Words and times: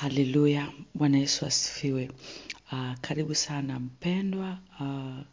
Haleluya, 0.00 0.72
Bwana 0.94 1.18
Yesu 1.18 1.46
asifiwe. 1.46 2.10
Uh, 2.72 2.94
karibu 3.00 3.34
sana 3.34 3.80
mpendwa 3.80 4.58
uh, 4.80 5.24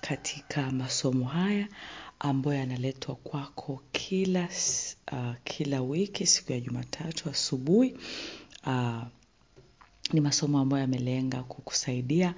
katika 0.00 0.70
masomo 0.70 1.24
haya 1.24 1.68
ambayo 2.18 2.58
yanaletwa 2.58 3.14
kwako 3.14 3.82
kila, 3.92 4.48
uh, 5.12 5.34
kila 5.44 5.82
wiki 5.82 6.26
siku 6.26 6.52
ya 6.52 6.60
Jumatatu 6.60 7.30
asubuhi. 7.30 7.94
Uh, 8.66 9.02
ni 10.12 10.20
masomo 10.20 10.58
ambayo 10.58 10.80
yamelenga 10.80 11.42
kukusaidia 11.42 12.34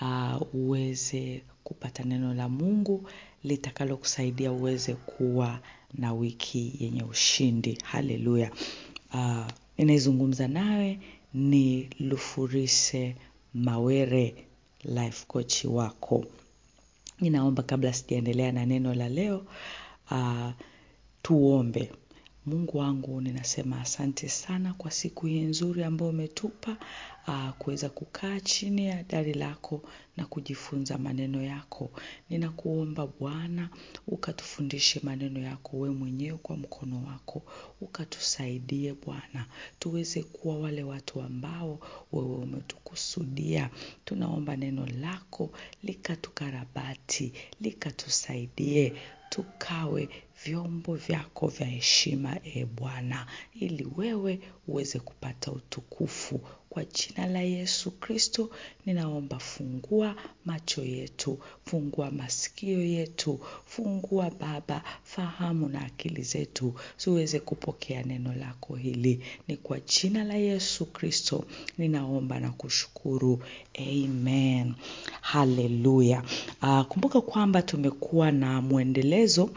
uh, 0.00 0.54
uweze 0.54 1.42
kupata 1.64 2.02
neno 2.04 2.34
la 2.34 2.48
Mungu 2.48 3.08
litakalokusaidia 3.44 4.52
uweze 4.52 4.94
kuwa 4.94 5.60
na 5.94 6.12
wiki 6.12 6.72
yenye 6.80 7.02
ushindi. 7.02 7.78
Haleluya. 7.84 8.50
Uh, 9.14 9.46
ninayezungumza 9.78 10.48
nawe 10.48 10.98
ni 11.34 11.90
Lufurise 12.00 13.16
Mawere, 13.54 14.34
life 14.84 15.24
coach 15.26 15.64
wako. 15.64 16.24
Ninaomba 17.20 17.62
kabla 17.62 17.92
sijaendelea 17.92 18.52
na 18.52 18.66
neno 18.66 18.94
la 18.94 19.08
leo, 19.08 19.46
uh, 20.10 20.50
tuombe. 21.22 21.92
Mungu 22.46 22.78
wangu, 22.78 23.20
ninasema 23.20 23.80
asante 23.80 24.28
sana 24.28 24.74
kwa 24.74 24.90
siku 24.90 25.26
hii 25.26 25.40
nzuri 25.40 25.84
ambayo 25.84 26.10
umetupa 26.10 26.76
uh, 27.28 27.50
kuweza 27.50 27.88
kukaa 27.88 28.40
chini 28.40 28.86
ya 28.86 29.02
dari 29.02 29.34
lako 29.34 29.82
na 30.16 30.26
kujifunza 30.26 30.98
maneno 30.98 31.42
yako. 31.42 31.90
Ninakuomba 32.30 33.06
Bwana, 33.06 33.68
ukatufundishe 34.06 35.00
maneno 35.02 35.40
yako 35.40 35.78
we 35.78 35.90
mwenyewe 35.90 36.38
kwa 36.38 36.56
mkono 36.56 37.04
wako, 37.04 37.42
ukatusaidie 37.80 38.94
Bwana, 39.06 39.46
tuweze 39.78 40.22
kuwa 40.22 40.58
wale 40.58 40.82
watu 40.82 41.20
ambao 41.22 41.78
wewe 42.12 42.36
umetukusudia. 42.36 43.70
Tunaomba 44.04 44.56
neno 44.56 44.86
lako 44.86 45.50
likatukarabati, 45.82 47.32
likatusaidie 47.60 48.92
tukawe 49.30 50.08
vyombo 50.44 50.94
vyako 50.94 51.46
vya 51.48 51.66
heshima 51.66 52.36
e 52.44 52.64
Bwana, 52.64 53.26
ili 53.60 53.86
wewe 53.96 54.40
uweze 54.68 54.98
kupata 54.98 55.52
utukufu. 55.52 56.40
Kwa 56.70 56.84
jina 56.84 57.26
la 57.26 57.40
Yesu 57.40 57.90
Kristo 57.90 58.50
ninaomba, 58.86 59.38
fungua 59.38 60.14
macho 60.44 60.84
yetu, 60.84 61.38
fungua 61.64 62.10
masikio 62.10 62.82
yetu, 62.84 63.40
fungua 63.66 64.30
Baba 64.30 64.82
fahamu 65.04 65.68
na 65.68 65.84
akili 65.84 66.22
zetu, 66.22 66.74
ziweze 66.98 67.40
kupokea 67.40 68.02
neno 68.02 68.34
lako 68.34 68.76
hili. 68.76 69.20
Ni 69.48 69.56
kwa 69.56 69.80
jina 69.80 70.24
la 70.24 70.34
Yesu 70.34 70.86
Kristo 70.86 71.44
ninaomba 71.78 72.40
na 72.40 72.50
kushukuru, 72.50 73.42
amen. 73.78 74.74
Haleluya. 75.20 76.22
Uh, 76.62 76.82
kumbuka 76.82 77.20
kwamba 77.20 77.62
tumekuwa 77.62 78.32
na 78.32 78.60
mwendelezo 78.60 79.50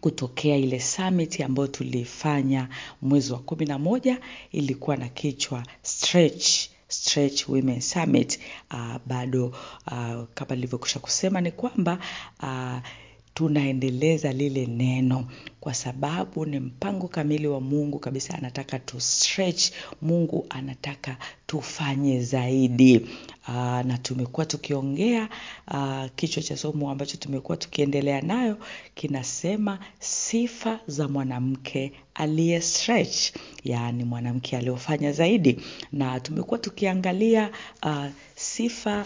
kutokea 0.00 0.56
ile 0.56 0.80
summit 0.80 1.40
ambayo 1.40 1.68
tulifanya 1.68 2.68
mwezi 3.02 3.32
wa 3.32 3.38
kumi 3.38 3.66
na 3.66 3.78
moja 3.78 4.20
ilikuwa 4.52 4.96
na 4.96 5.08
kichwa 5.08 5.62
stretch 5.82 6.48
stretch 6.88 7.48
women 7.48 7.80
summit. 7.80 8.40
Uh, 8.70 8.96
bado 9.06 9.46
uh, 9.46 10.24
kama 10.34 10.54
nilivyokusha 10.54 11.00
kusema 11.00 11.40
ni 11.40 11.50
kwamba 11.52 11.98
uh, 12.42 12.78
tunaendeleza 13.36 14.32
lile 14.32 14.66
neno 14.66 15.24
kwa 15.60 15.74
sababu 15.74 16.46
ni 16.46 16.60
mpango 16.60 17.08
kamili 17.08 17.46
wa 17.46 17.60
Mungu 17.60 17.98
kabisa. 17.98 18.34
Anataka 18.34 18.78
tu 18.78 19.00
stretch, 19.00 19.70
Mungu 20.02 20.46
anataka 20.48 21.16
tufanye 21.46 22.22
zaidi. 22.22 23.06
aa, 23.48 23.82
na 23.82 23.98
tumekuwa 23.98 24.46
tukiongea 24.46 25.28
uh, 25.70 26.04
kichwa 26.16 26.42
cha 26.42 26.56
somo 26.56 26.90
ambacho 26.90 27.16
tumekuwa 27.16 27.56
tukiendelea 27.56 28.20
nayo 28.20 28.58
kinasema 28.94 29.78
sifa 29.98 30.80
za 30.86 31.08
mwanamke 31.08 31.92
aliye 32.14 32.60
stretch, 32.60 33.32
yaani 33.64 34.04
mwanamke 34.04 34.56
aliyofanya 34.56 35.12
zaidi, 35.12 35.60
na 35.92 36.20
tumekuwa 36.20 36.58
tukiangalia 36.58 37.50
uh, 37.82 38.06
sifa 38.34 39.04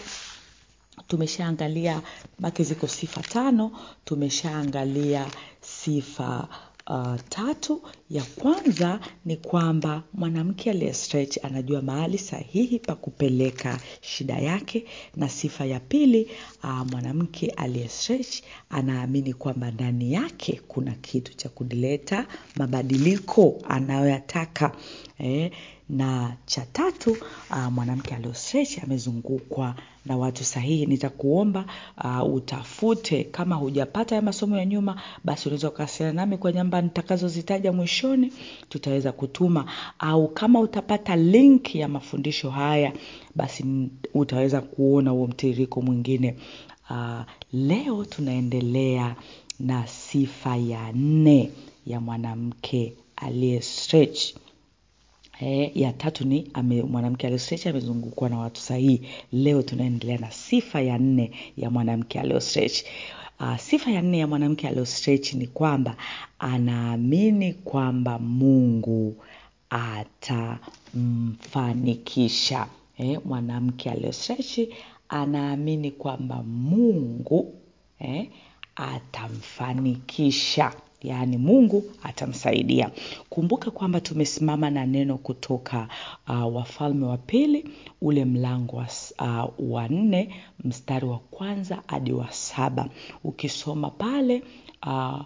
tumeshaangalia 1.07 2.01
make 2.39 2.63
ziko 2.63 2.87
sifa 2.87 3.21
tano, 3.21 3.71
tumeshaangalia 4.05 5.25
sifa 5.61 6.47
uh, 6.87 7.15
tatu. 7.29 7.81
Ya 8.11 8.23
kwanza 8.23 8.99
ni 9.25 9.35
kwamba 9.37 10.03
mwanamke 10.13 10.69
aliye 10.71 10.93
stretch 10.93 11.37
anajua 11.43 11.81
mahali 11.81 12.17
sahihi 12.17 12.79
pa 12.79 12.95
kupeleka 12.95 13.79
shida 14.01 14.37
yake, 14.39 14.85
na 15.15 15.29
sifa 15.29 15.65
ya 15.65 15.79
pili 15.79 16.27
uh, 16.63 16.87
mwanamke 16.91 17.49
aliye 17.49 17.87
stretch 17.87 18.41
anaamini 18.69 19.33
kwamba 19.33 19.71
ndani 19.71 20.13
yake 20.13 20.61
kuna 20.67 20.91
kitu 20.91 21.33
cha 21.33 21.49
kuleta 21.49 22.27
mabadiliko 22.55 23.61
anayoyataka. 23.69 24.71
Eh, 25.19 25.51
na 25.89 26.35
cha 26.45 26.65
tatu 26.73 27.11
uh, 27.49 27.67
mwanamke 27.71 28.15
aliye 28.15 28.33
stretch 28.33 28.83
amezungukwa 28.83 29.75
na 30.05 30.17
watu 30.17 30.43
sahihi. 30.43 30.85
Nitakuomba 30.85 31.65
uh, 32.03 32.33
utafute. 32.33 33.23
Kama 33.23 33.55
hujapata 33.55 34.15
ya 34.15 34.21
masomo 34.21 34.57
ya 34.57 34.65
nyuma, 34.65 35.01
basi 35.23 35.49
unaweza 35.49 35.69
ukawasiliana 35.69 36.21
nami 36.21 36.37
kwa 36.37 36.51
namba 36.51 36.81
nitakazozitaja 36.81 37.71
mwishoni, 38.07 38.33
tutaweza 38.69 39.11
kutuma, 39.11 39.65
au 39.99 40.27
kama 40.27 40.59
utapata 40.59 41.15
link 41.15 41.75
ya 41.75 41.87
mafundisho 41.87 42.49
haya, 42.49 42.93
basi 43.35 43.65
utaweza 44.13 44.61
kuona 44.61 45.11
huo 45.11 45.27
mtiririko 45.27 45.81
mwingine. 45.81 46.35
Uh, 46.89 47.21
leo 47.53 48.05
tunaendelea 48.05 49.15
na 49.59 49.87
sifa 49.87 50.55
ya 50.55 50.91
nne 50.91 51.51
ya 51.87 51.99
mwanamke 52.01 52.93
aliye 53.15 53.61
stretch. 53.61 54.33
E, 55.41 55.71
ya 55.75 55.93
tatu 55.93 56.25
ni 56.27 56.47
ame, 56.53 56.81
mwanamke 56.83 57.27
aliyostretch 57.27 57.67
amezungukwa 57.67 58.29
na 58.29 58.37
watu 58.39 58.61
sahihi. 58.61 59.01
Leo 59.31 59.61
tunaendelea 59.61 60.17
na 60.17 60.31
sifa 60.31 60.81
ya 60.81 60.97
nne 60.97 61.31
ya 61.57 61.69
mwanamke 61.69 62.19
aliyostretch. 62.19 62.83
Uh, 63.41 63.57
sifa 63.57 63.91
ya 63.91 64.01
nne 64.01 64.17
ya 64.17 64.27
mwanamke 64.27 64.67
aliyostretch 64.67 65.33
ni 65.33 65.47
kwamba 65.47 65.95
anaamini 66.39 67.53
kwamba 67.53 68.19
Mungu 68.19 69.15
atamfanikisha. 69.69 72.67
Eh, 72.97 73.19
mwanamke 73.25 73.91
aliostrechi 73.91 74.69
anaamini 75.09 75.91
kwamba 75.91 76.43
Mungu 76.43 77.53
eh, 77.99 78.29
atamfanikisha 78.75 80.73
yaani 81.03 81.37
Mungu 81.37 81.83
atamsaidia. 82.03 82.91
Kumbuka 83.29 83.71
kwamba 83.71 84.01
tumesimama 84.01 84.69
na 84.69 84.85
neno 84.85 85.17
kutoka 85.17 85.87
uh, 86.29 86.55
Wafalme 86.55 87.05
wa 87.05 87.17
Pili 87.17 87.69
ule 88.01 88.25
mlango 88.25 88.77
wa, 88.77 88.87
uh, 89.19 89.71
wa 89.71 89.87
nne 89.87 90.35
mstari 90.63 91.05
wa 91.05 91.19
kwanza 91.19 91.83
hadi 91.87 92.13
wa 92.13 92.31
saba. 92.31 92.89
Ukisoma 93.23 93.89
pale 93.89 94.43
uh, 94.87 95.21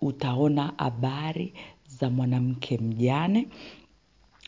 utaona 0.00 0.72
habari 0.76 1.52
za 2.00 2.10
mwanamke 2.10 2.78
mjane 2.78 3.48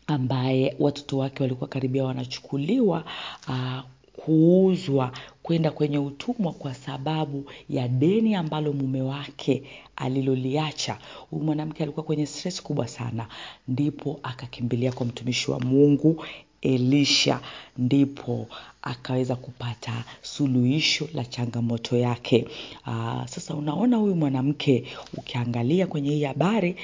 ambaye 0.07 0.75
watoto 0.79 1.17
wake 1.17 1.43
walikuwa 1.43 1.67
karibia 1.69 2.03
wanachukuliwa 2.03 3.03
uh, 3.47 3.79
kuuzwa 4.25 5.11
kwenda 5.43 5.71
kwenye 5.71 5.97
utumwa 5.97 6.53
kwa 6.53 6.73
sababu 6.73 7.45
ya 7.69 7.87
deni 7.87 8.35
ambalo 8.35 8.73
mume 8.73 9.01
wake 9.01 9.63
aliloliacha. 9.95 10.97
Huyu 11.29 11.43
mwanamke 11.43 11.83
alikuwa 11.83 12.05
kwenye 12.05 12.25
stress 12.25 12.61
kubwa 12.63 12.87
sana, 12.87 13.27
ndipo 13.67 14.19
akakimbilia 14.23 14.91
kwa 14.91 15.05
mtumishi 15.05 15.51
wa 15.51 15.59
Mungu 15.59 16.23
Elisha, 16.61 17.39
ndipo 17.77 18.47
akaweza 18.81 19.35
kupata 19.35 20.03
suluhisho 20.21 21.07
la 21.13 21.25
changamoto 21.25 21.97
yake. 21.97 22.45
Aa, 22.85 23.27
sasa 23.27 23.55
unaona 23.55 23.97
huyu 23.97 24.15
mwanamke 24.15 24.83
ukiangalia 25.17 25.87
kwenye 25.87 26.09
hii 26.11 26.23
habari 26.23 26.75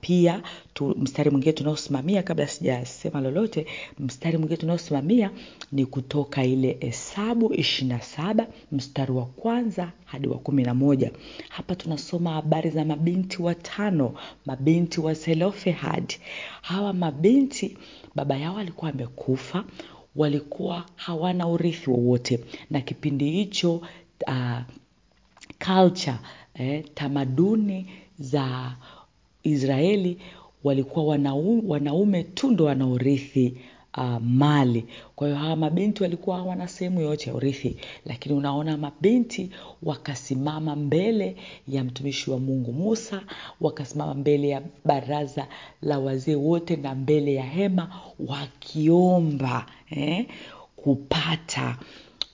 pia 0.00 0.42
tu, 0.74 0.94
mstari 0.98 1.30
mwingine 1.30 1.52
tunaosimamia 1.52 2.22
kabla 2.22 2.48
sijasema 2.48 3.20
lolote, 3.20 3.66
mstari 3.98 4.38
mwingine 4.38 4.56
tunaosimamia 4.56 5.30
ni 5.72 5.86
kutoka 5.86 6.44
ile 6.44 6.76
Hesabu 6.80 7.54
ishirini 7.54 7.94
na 7.94 8.00
saba 8.00 8.46
mstari 8.72 9.12
wa 9.12 9.24
kwanza 9.26 9.92
hadi 10.04 10.28
wa 10.28 10.38
kumi 10.38 10.62
na 10.62 10.74
moja. 10.74 11.10
Hapa 11.48 11.74
tunasoma 11.74 12.30
habari 12.32 12.70
za 12.70 12.84
mabinti 12.84 13.42
watano, 13.42 14.14
mabinti 14.46 15.00
wa 15.00 15.14
Zelofehad. 15.14 16.14
Hawa 16.62 16.92
mabinti 16.92 17.76
baba 18.18 18.36
yao 18.36 18.58
alikuwa 18.58 18.90
amekufa, 18.90 19.64
walikuwa 20.16 20.84
hawana 20.96 21.48
urithi 21.48 21.90
wowote, 21.90 22.40
na 22.70 22.80
kipindi 22.80 23.30
hicho 23.30 23.74
uh, 24.26 24.58
culture 25.66 26.16
eh, 26.54 26.84
tamaduni 26.94 27.86
za 28.18 28.72
Israeli 29.42 30.18
walikuwa 30.64 31.04
wanau, 31.06 31.70
wanaume 31.70 32.22
tu 32.24 32.50
ndo 32.50 32.64
wanaorithi 32.64 33.54
uh, 33.96 34.18
mali. 34.22 34.84
Kwa 35.16 35.26
hiyo 35.28 35.38
hawa 35.38 35.56
mabinti 35.56 36.02
walikuwa 36.02 36.36
hawana 36.36 36.68
sehemu 36.68 37.00
yoyote 37.00 37.30
ya 37.30 37.36
urithi 37.36 37.76
lakini 38.06 38.34
unaona 38.34 38.76
mabinti 38.76 39.50
wakasimama 39.82 40.76
mbele 40.76 41.36
ya 41.68 41.84
mtumishi 41.84 42.30
wa 42.30 42.38
mungu. 42.38 42.72
Musa 42.72 43.22
wakasimama 43.60 44.14
mbele 44.14 44.48
ya 44.48 44.62
baraza 44.84 45.46
la 45.82 45.98
wazee 45.98 46.34
wote 46.34 46.76
na 46.76 46.94
mbele 46.94 47.34
ya 47.34 47.44
hema 47.44 47.90
wakiomba 48.18 49.66
eh, 49.90 50.26
kupata 50.76 51.76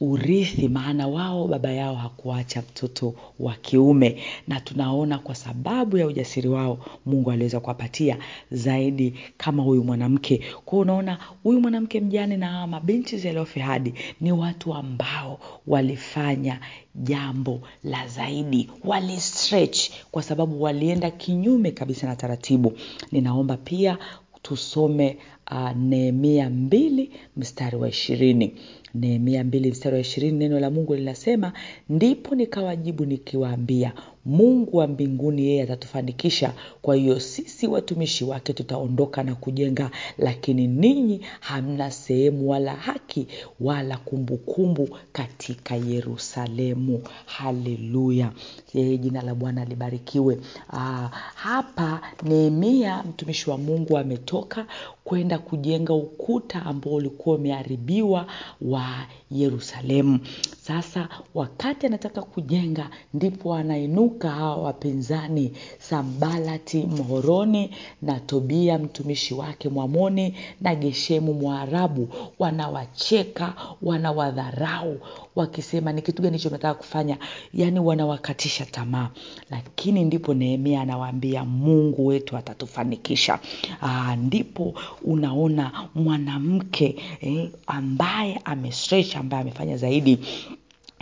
urithi 0.00 0.69
maana 0.69 1.08
wao 1.08 1.49
baba 1.49 1.70
yao 1.73 1.94
hakuacha 1.94 2.61
mtoto 2.62 3.14
wa 3.41 3.55
kiume. 3.55 4.23
Na 4.49 4.61
tunaona 4.61 5.19
kwa 5.19 5.35
sababu 5.35 5.96
ya 5.99 6.06
ujasiri 6.06 6.49
wao 6.49 6.79
mungu 7.06 7.31
aliweza 7.31 7.61
kuwapatia 7.61 8.19
zaidi 8.50 9.14
kama 9.37 9.62
huyu 9.62 9.85
mwanamke. 9.85 10.41
Kwao 10.64 10.81
unaona 10.82 11.19
huyu 11.43 11.61
mwanamke 11.61 12.00
mjane 12.00 12.37
na 12.37 12.67
mabinti 12.67 13.17
zelofehadi 13.19 13.94
ni 14.20 14.32
watu 14.32 14.75
ambao 14.75 15.41
walifanya 15.67 16.61
jambo 16.94 17.61
la 17.85 18.08
zaidi. 18.08 18.70
Wali 18.85 19.20
stretch 19.20 19.91
kwa 20.11 20.23
sababu 20.23 20.62
walienda 20.62 21.11
kinyume 21.11 21.70
kabisa 21.70 22.06
na 22.06 22.17
taratibu. 22.17 22.73
Ninaomba 23.12 23.56
pia 23.56 23.99
tusome 24.43 25.17
uh, 25.50 25.73
nehemia 25.76 26.50
mbili 26.50 27.11
mstari 27.37 27.76
wa 27.76 27.88
ishirini. 27.88 28.55
Nehemia 28.94 29.44
mbili 29.44 29.70
mstari 29.70 29.94
wa 29.94 30.00
ishirini 30.00 30.38
neno 30.38 30.61
la 30.61 30.70
mungu 30.70 30.94
linasema 30.94 31.52
ndipo 31.88 32.35
nikawajibu 32.35 33.05
nikiwaambia 33.05 33.93
mungu 34.26 34.76
wa 34.76 34.86
mbinguni 34.86 35.46
yeye 35.46 35.62
atatufanikisha. 35.62 36.52
Kwa 36.82 36.96
hiyo 36.96 37.20
sisi 37.20 37.66
watumishi 37.66 38.24
wake 38.24 38.52
tutaondoka 38.52 39.22
na 39.22 39.34
kujenga 39.34 39.90
lakini 40.18 40.66
ninyi 40.66 41.20
hamna 41.40 41.90
sehemu 41.90 42.50
wala 42.50 42.74
haki 42.74 43.26
wala 43.60 43.96
kumbukumbu 43.96 44.86
kumbu 44.86 44.98
katika 45.12 45.76
yerusalemu. 45.76 47.02
Haleluya. 47.26 48.32
Yeye 48.74 48.98
jina 48.98 49.22
la 49.22 49.34
bwana 49.34 49.64
libarikiwe. 49.64 50.38
Aa, 50.70 51.10
hapa 51.34 52.00
nehemia 52.22 53.02
mtumishi 53.02 53.50
wa 53.50 53.58
mungu 53.58 53.98
ametoka 53.98 54.66
kwenda 55.04 55.38
kujenga 55.38 55.94
ukuta 55.94 56.62
ambao 56.66 56.94
ulikuwa 56.94 57.36
umeharibiwa 57.36 58.26
wa 58.60 58.86
yerusalemu. 59.30 60.18
Sasa 60.62 61.08
wakati 61.34 61.86
anataka 61.86 62.22
kujenga 62.22 62.90
ndipo 63.14 63.54
anainuka 63.54 64.13
hawa 64.22 64.56
wapinzani 64.56 65.52
sambalati 65.78 66.78
mhoroni 66.84 67.70
na 68.02 68.20
tobia 68.20 68.78
mtumishi 68.78 69.34
wake 69.34 69.69
mwamoni 69.69 70.34
na 70.61 70.75
geshemu 70.75 71.34
mwarabu 71.34 72.08
wanawacheka 72.38 73.55
wanawadharau 73.82 75.00
wakisema 75.37 75.93
ni 75.93 76.02
kitu 76.02 76.22
gani 76.22 76.37
hicho 76.38 76.50
kufanya. 76.75 77.19
Yaani 77.55 77.81
wanawakatisha 77.81 78.64
tamaa. 78.66 79.11
Lakini 79.50 80.05
ndipo 80.05 80.34
nehemia 80.34 80.81
anawaambia 80.81 81.44
mungu 81.44 82.06
wetu 82.06 82.37
atatufanikisha. 82.37 83.38
Aa, 83.82 84.17
ndipo 84.17 84.75
unaona 85.02 85.88
mwanamke 85.94 86.96
eh, 87.20 87.50
ambaye 87.67 88.40
amestretch 88.44 89.17
ambaye 89.17 89.43
amefanya 89.43 89.76
zaidi 89.76 90.19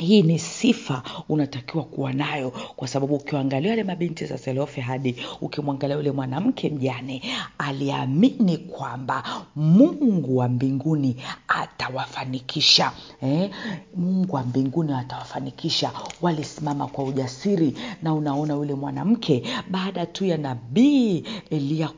hii 0.02 0.22
ni 0.22 0.38
sifa 0.38 1.02
unatakiwa 1.28 1.84
kuwa 1.84 2.12
nayo 2.12 2.50
kwa 2.76 2.88
sababu 2.88 3.14
ukiangalia 3.14 3.70
wale 3.70 3.84
mabinti 3.84 4.26
za 4.26 4.38
selofe 4.38 4.80
hadi 4.80 5.16
ukimwangalia 5.40 5.96
yule 5.96 6.10
mwanamke 6.10 6.70
mjane 6.70 7.22
aliamini 7.58 8.56
kwamba 8.56 9.22
mungu 9.56 10.36
wa 10.36 10.48
mbinguni 10.48 11.16
atawafanikisha 11.48 12.92
eh? 13.22 13.50
mungu 13.96 14.36
wa 14.36 14.42
mbinguni 14.42 14.92
atawafanikisha 14.92 15.92
walisimama 16.20 16.86
kwa 16.86 17.04
ujasiri 17.04 17.74
na 18.02 18.14
unaona 18.14 18.54
yule 18.54 18.74
mwanamke 18.74 19.42
baada 19.70 20.06
tu 20.06 20.24
ya 20.24 20.36
nabii 20.36 21.24
elia 21.50 21.90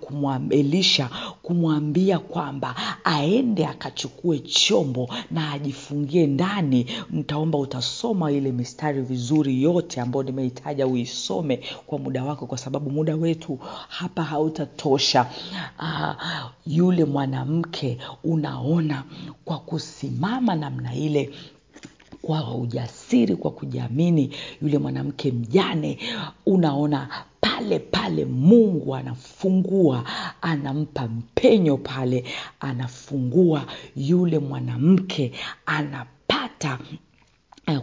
elisha 0.51 1.11
kumwambia 1.43 2.19
kwamba 2.19 2.75
aende 3.05 3.67
akachukue 3.67 4.39
chombo 4.39 5.09
na 5.31 5.53
ajifungie 5.53 6.27
ndani 6.27 6.87
ntaomba 7.11 7.59
utasoma 7.95 8.33
ile 8.33 8.53
mistari 8.53 9.03
vizuri 9.03 9.63
yote 9.63 10.01
ambayo 10.01 10.23
nimeitaja 10.23 10.87
uisome 10.87 11.61
kwa 11.87 11.99
muda 11.99 12.25
wako 12.25 12.47
kwa 12.47 12.59
sababu 12.59 12.91
muda 12.91 13.17
wetu 13.17 13.59
hapa 13.89 14.23
hautatosha. 14.23 15.27
Uh, 15.79 16.51
yule 16.67 17.05
mwanamke 17.05 17.99
unaona 18.25 19.05
kwa 19.45 19.59
kusimama 19.59 20.55
namna 20.55 20.95
ile 20.95 21.31
kwa 22.23 22.55
ujasiri 22.55 23.37
kwa 23.37 23.51
kujiamini 23.51 24.31
yule 24.63 24.79
mwanamke 24.79 25.33
mjane 25.33 25.99
unaona 26.47 27.09
pale 27.41 27.79
pale 27.79 28.25
mungu 28.25 28.95
anafungua 28.95 30.05
anampa 30.43 31.07
mpenyo 31.09 31.77
pale 31.77 32.25
anafungua 32.61 33.67
yule 33.97 34.39
mwanamke 34.39 35.33
anapata 35.67 36.79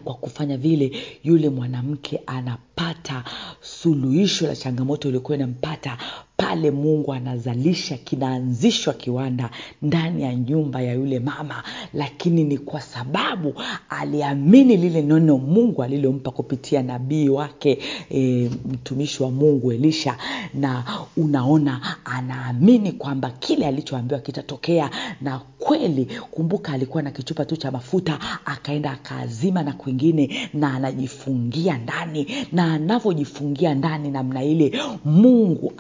kwa 0.04 0.16
kufanya 0.16 0.58
vile 0.58 0.92
yule 1.24 1.50
mwanamke 1.50 2.22
anapata 2.28 3.24
suluhisho 3.62 4.48
la 4.48 4.56
changamoto 4.56 5.08
iliyokuwa 5.08 5.38
inampata 5.38 5.98
pale 6.42 6.72
mungu 6.72 7.14
anazalisha 7.14 7.98
kinaanzishwa 7.98 8.94
kiwanda 8.94 9.50
ndani 9.82 10.24
ya 10.24 10.36
nyumba 10.36 10.82
ya 10.82 10.94
yule 10.94 11.20
mama. 11.20 11.64
Lakini 11.94 12.44
ni 12.44 12.58
kwa 12.58 12.82
sababu 12.82 13.54
aliamini 13.90 14.78
lile 14.78 15.02
neno 15.02 15.38
mungu 15.38 15.84
alilompa 15.84 16.32
kupitia 16.32 16.82
nabii 16.84 17.30
wake 17.30 17.78
e, 18.12 18.50
mtumishi 18.72 19.24
wa 19.24 19.32
mungu 19.32 19.72
elisha. 19.72 20.18
Na 20.54 20.84
unaona 21.18 21.98
anaamini 22.06 22.92
kwamba 22.92 23.30
kile 23.30 23.68
alichoambiwa 23.68 24.20
kitatokea. 24.20 24.90
Na 25.22 25.40
kweli 25.60 26.08
kumbuka 26.32 26.74
alikuwa 26.74 27.04
na 27.04 27.12
kichupa 27.12 27.46
tu 27.46 27.58
cha 27.58 27.72
mafuta 27.72 28.20
akaenda 28.46 28.92
akaazima 28.92 29.64
na 29.64 29.74
kwingine 29.74 30.50
na 30.54 30.74
anajifungia 30.74 31.78
ndani. 31.78 32.28
Na 32.52 32.74
anavyojifungia 32.74 33.74
ndani 33.76 34.12
namna 34.12 34.44
ile 34.44 34.72
mungu 35.06 35.74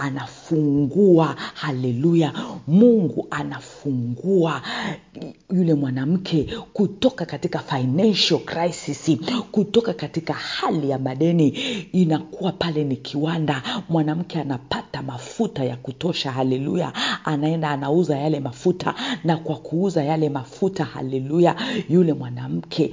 anafungua. 0.52 1.36
Haleluya. 1.54 2.34
Mungu 2.68 3.28
anafungua 3.32 4.62
yule 5.54 5.74
mwanamke 5.74 6.48
kutoka 6.74 7.26
katika 7.26 7.60
financial 7.60 8.40
crisis 8.40 9.18
kutoka 9.52 9.94
katika 9.94 10.34
hali 10.34 10.90
ya 10.90 11.00
madeni. 11.00 11.48
Inakuwa 11.92 12.52
pale 12.52 12.84
ni 12.84 12.96
kiwanda. 12.96 13.64
Mwanamke 13.90 14.40
anapata 14.40 15.02
mafuta 15.02 15.64
ya 15.64 15.76
kutosha. 15.76 16.32
Haleluya. 16.32 16.94
Anaenda 17.26 17.70
anauza 17.70 18.18
yale 18.18 18.40
mafuta. 18.40 18.96
Na 19.24 19.38
kwa 19.38 19.56
kuuza 19.56 20.04
yale 20.04 20.30
mafuta 20.30 20.84
haleluya 20.86 21.56
yule 21.90 22.14
mwanamke 22.14 22.92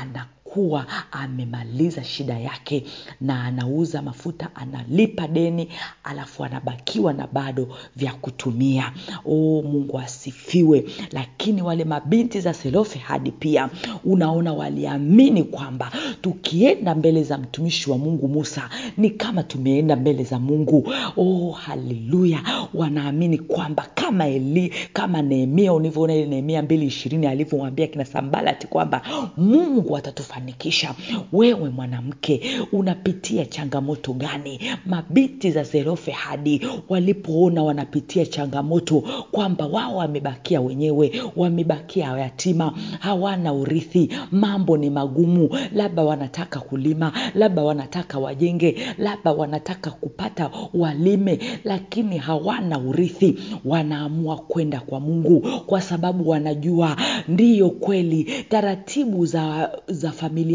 ana 0.00 0.26
kuwa 0.52 0.86
amemaliza 1.12 2.04
shida 2.04 2.38
yake 2.38 2.84
na 3.20 3.44
anauza 3.44 4.02
mafuta 4.02 4.48
analipa 4.54 5.28
deni 5.28 5.68
alafu 6.04 6.44
anabakiwa 6.44 7.12
na 7.12 7.26
bado 7.26 7.68
vya 7.96 8.12
kutumia. 8.12 8.92
O 9.24 9.62
mungu 9.62 9.98
asifiwe. 9.98 10.84
Lakini 11.12 11.62
wale 11.62 11.84
mabinti 11.84 12.40
za 12.40 12.54
selofe 12.54 12.98
hadi 12.98 13.30
pia 13.30 13.68
unaona 14.04 14.52
waliamini 14.52 15.44
kwamba 15.44 15.92
tukienda 16.20 16.94
mbele 16.94 17.22
za 17.22 17.38
mtumishi 17.38 17.90
wa 17.90 17.98
mungu 17.98 18.28
musa 18.28 18.70
ni 18.96 19.10
kama 19.10 19.42
tumeenda 19.42 19.96
mbele 19.96 20.24
za 20.24 20.38
mungu. 20.38 20.92
Oh 21.16 21.50
haleluya. 21.50 22.40
Wanaamini 22.74 23.38
kwamba 23.38 23.86
kama 23.94 24.26
eli 24.28 24.72
kama 24.92 25.22
nehemia 25.22 25.72
ulivyoona 25.72 26.14
ile 26.14 26.26
nehemia 26.26 26.62
mbili 26.62 26.86
ishirini 26.86 27.26
alivyomwambia 27.26 27.86
kina 27.86 28.04
sambalati 28.04 28.66
kwamba 28.66 29.02
mungu 29.36 29.96
atatufa 29.96 30.39
kufanikisha. 30.40 30.94
Wewe 31.32 31.70
mwanamke 31.70 32.40
unapitia 32.72 33.46
changamoto 33.46 34.12
gani? 34.12 34.60
Mabinti 34.86 35.50
za 35.50 35.62
zerofe 35.62 36.10
hadi 36.10 36.66
walipoona 36.88 37.62
wanapitia 37.62 38.26
changamoto 38.26 39.00
kwamba 39.30 39.66
wao 39.66 39.96
wamebakia 39.96 40.60
wenyewe 40.60 41.22
wamebakia 41.36 42.06
yatima 42.18 42.72
hawana 43.00 43.52
urithi 43.52 44.08
mambo 44.32 44.76
ni 44.76 44.90
magumu 44.90 45.50
labda 45.74 46.02
wanataka 46.02 46.60
kulima 46.60 47.12
labda 47.34 47.62
wanataka 47.62 48.18
wajenge 48.18 48.76
labda 48.98 49.32
wanataka 49.32 49.90
kupata 49.90 50.50
walime 50.74 51.38
lakini 51.64 52.18
hawana 52.18 52.78
urithi. 52.78 53.38
Wanaamua 53.64 54.36
kwenda 54.36 54.80
kwa 54.80 55.00
mungu 55.00 55.40
kwa 55.66 55.80
sababu 55.80 56.28
wanajua 56.28 56.96
ndiyo 57.28 57.70
kweli. 57.70 58.44
Taratibu 58.48 59.26
za, 59.26 59.70
za 59.88 60.12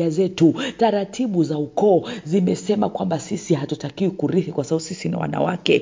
zetu. 0.10 0.56
Taratibu 0.78 1.44
za 1.44 1.58
ukoo 1.58 2.10
zimesema 2.24 2.90
kwamba 2.90 3.20
sisi 3.20 3.54
hatutakiwi 3.54 4.12
kurithi 4.12 4.52
kwa 4.52 4.64
sababu 4.64 4.80
sisi 4.86 5.10
ni 5.10 5.16
wanawake 5.16 5.82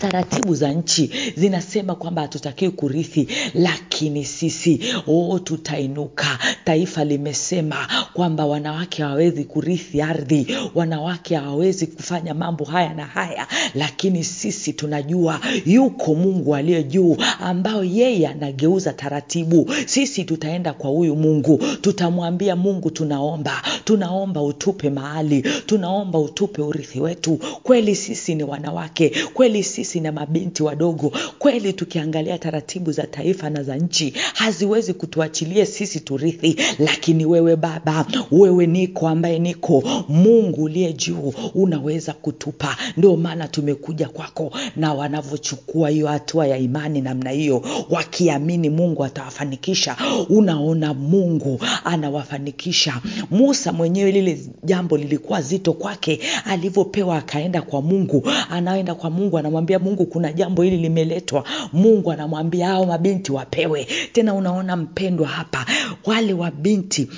taratibu 0.00 0.54
za 0.54 0.72
nchi 0.72 1.10
zinasema 1.36 1.94
kwamba 1.94 2.22
hatutakiwi 2.22 2.70
kurithi 2.70 3.28
lakini 3.54 4.24
sisi 4.24 4.80
o 5.06 5.38
tutainuka. 5.44 6.38
Taifa 6.64 7.04
limesema 7.04 7.88
kwamba 8.12 8.46
wanawake 8.46 9.02
hawawezi 9.02 9.44
kurithi 9.44 10.02
ardhi 10.02 10.46
wanawake 10.74 11.36
hawawezi 11.36 11.86
kufanya 11.86 12.34
mambo 12.34 12.64
haya 12.64 12.94
na 12.94 13.04
haya 13.04 13.46
lakini 13.74 14.24
sisi 14.24 14.72
tunajua 14.72 15.40
yuko 15.66 16.14
mungu 16.14 16.54
aliye 16.54 16.82
juu 16.82 17.16
ambayo 17.40 17.84
yeye 17.84 18.28
anageuza 18.28 18.92
taratibu. 18.92 19.70
Sisi 19.86 20.24
tutaenda 20.24 20.72
kwa 20.72 20.90
huyu 20.90 21.16
mungu 21.16 21.60
tutamwambia 21.80 22.56
mungu 22.56 22.90
tunaomba 22.90 23.62
tunaomba 23.84 24.42
utupe 24.42 24.90
mahali 24.90 25.42
tunaomba 25.66 26.18
utupe 26.18 26.62
urithi 26.62 27.00
wetu. 27.00 27.38
Kweli 27.62 27.94
sisi 27.96 28.34
ni 28.34 28.42
wanawake 28.44 29.12
kweli 29.34 29.62
sisi 29.62 29.85
na 29.94 30.12
mabinti 30.12 30.62
wadogo. 30.62 31.12
Kweli 31.38 31.72
tukiangalia 31.72 32.38
taratibu 32.38 32.92
za 32.92 33.06
taifa 33.06 33.50
na 33.50 33.62
za 33.62 33.76
nchi 33.76 34.12
haziwezi 34.34 34.94
kutuachilia 34.94 35.66
sisi 35.66 36.00
turithi. 36.00 36.56
Lakini 36.78 37.26
wewe 37.26 37.56
baba 37.56 38.06
wewe 38.30 38.66
niko 38.66 39.08
ambaye 39.08 39.38
niko. 39.38 39.82
Mungu 40.08 40.62
uliye 40.62 40.92
juu 40.92 41.32
unaweza 41.54 42.12
kutupa. 42.12 42.76
Ndio 42.96 43.16
maana 43.16 43.48
tumekuja 43.48 44.08
kwako 44.08 44.52
na 44.76 44.94
wanavyochukua 44.94 45.88
hiyo 45.90 46.06
hatua 46.08 46.46
ya 46.46 46.56
imani 46.58 47.00
namna 47.00 47.30
hiyo. 47.30 47.62
Wakiamini 47.90 48.70
mungu 48.70 49.04
atawafanikisha. 49.04 49.96
Unaona 50.28 50.94
mungu 50.94 51.60
anawafanikisha. 51.84 53.00
Musa 53.30 53.72
mwenyewe 53.72 54.12
lile 54.12 54.40
jambo 54.64 54.96
lilikuwa 54.96 55.42
zito 55.42 55.72
kwake. 55.72 56.20
Alivyopewa 56.44 57.16
akaenda 57.18 57.62
kwa 57.62 57.82
mungu 57.82 58.22
anaenda 58.50 58.94
kwa 58.94 59.10
mungu 59.10 59.38
anamwambia 59.38 59.75
mungu 59.78 60.06
kuna 60.06 60.32
jambo 60.32 60.62
hili 60.62 60.76
limeletwa. 60.76 61.44
Mungu 61.72 62.12
anamwambia 62.12 62.66
hao 62.68 62.86
mabinti 62.86 63.32
wapewe. 63.32 63.86
Tena 64.12 64.34
unaona 64.34 64.76
mpendwa 64.76 65.28
hapa 65.28 65.66
wale 66.04 66.32
wabinti 66.32 67.08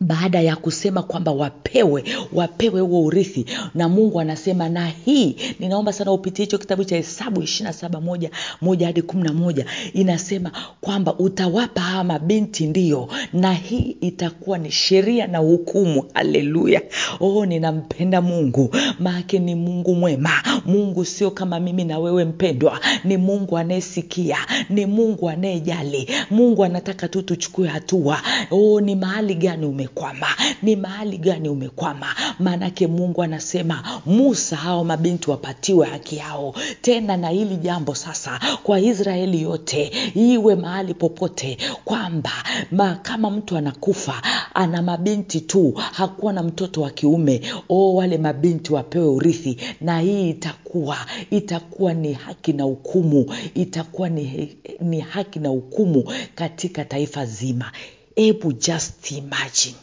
baada 0.00 0.40
ya 0.40 0.56
kusema 0.56 1.02
kwamba 1.02 1.32
wapewe 1.32 2.04
wapewe 2.32 2.80
huo 2.80 3.02
urithi. 3.04 3.46
Na 3.74 3.88
mungu 3.88 4.20
anasema 4.20 4.68
na 4.68 4.86
hii 4.86 5.36
ninaomba 5.58 5.92
sana 5.92 6.12
upitie 6.12 6.44
hicho 6.44 6.58
kitabu 6.58 6.84
cha 6.84 6.96
hesabu 6.96 7.42
ishirina 7.42 7.72
saba 7.72 8.00
moja 8.00 8.30
moja 8.60 8.86
hadi 8.86 9.02
kumi 9.02 9.22
na 9.22 9.32
moja. 9.32 9.66
Inasema 9.92 10.52
kwamba 10.80 11.14
utawapa 11.18 11.80
hawa 11.80 12.04
mabinti 12.04 12.66
ndio 12.66 13.08
na 13.32 13.52
hii 13.54 13.96
itakuwa 14.00 14.58
ni 14.58 14.70
sheria 14.70 15.26
na 15.26 15.38
hukumu. 15.38 16.04
Haleluya. 16.14 16.82
Oh 17.20 17.46
ninampenda 17.46 18.20
mungu. 18.20 18.74
Maake 18.98 19.38
ni 19.38 19.54
mungu 19.54 19.94
mwema. 19.94 20.30
Mungu 20.66 21.04
sio 21.04 21.30
kama 21.30 21.60
mimi 21.60 21.84
na 21.84 21.98
wewe 21.98 22.24
mpendwa. 22.24 22.80
Ni 23.04 23.16
mungu 23.16 23.58
anayesikia. 23.58 24.36
Ni 24.70 24.86
mungu 24.86 25.28
anayejali. 25.28 26.08
Mungu 26.30 26.64
anataka 26.64 27.08
tu 27.08 27.22
tuchukue 27.22 27.68
hatua. 27.68 28.22
Oh 28.50 28.80
ni 28.80 28.94
mahali 28.96 29.34
gani 29.34 29.66
ume 29.66 29.86
umekwama? 29.96 30.26
Ni 30.62 30.76
mahali 30.76 31.18
gani 31.18 31.48
umekwama? 31.48 32.06
Maanake 32.38 32.86
mungu 32.86 33.22
anasema 33.22 34.00
musa 34.06 34.56
hao 34.56 34.84
mabinti 34.84 35.30
wapatiwe 35.30 35.86
haki 35.86 36.16
yao. 36.16 36.54
Tena 36.82 37.16
na 37.16 37.28
hili 37.28 37.56
jambo 37.56 37.94
sasa 37.94 38.40
kwa 38.62 38.80
israeli 38.80 39.42
yote 39.42 39.92
iwe 40.14 40.54
mahali 40.56 40.94
popote 40.94 41.58
kwamba 41.84 42.32
ma, 42.72 42.94
kama 42.94 43.30
mtu 43.30 43.56
anakufa 43.56 44.22
ana 44.54 44.82
mabinti 44.82 45.40
tu 45.40 45.72
hakuwa 45.92 46.32
na 46.32 46.42
mtoto 46.42 46.80
wa 46.82 46.90
kiume 46.90 47.40
o 47.68 47.94
wale 47.94 48.18
mabinti 48.18 48.72
wapewe 48.72 49.06
urithi. 49.08 49.56
Na 49.80 50.00
hii 50.00 50.30
itakuwa 50.30 50.96
itakuwa 51.30 51.94
ni 51.94 52.12
haki 52.12 52.52
na 52.52 52.64
hukumu 52.64 53.34
itakuwa 53.54 54.08
ni, 54.08 54.56
ni 54.80 55.00
haki 55.00 55.38
na 55.38 55.48
hukumu 55.48 56.04
katika 56.34 56.84
taifa 56.84 57.26
zima 57.26 57.72
hebu 58.16 58.52
just 58.52 59.10
imagine. 59.10 59.76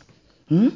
Hmm? 0.50 0.72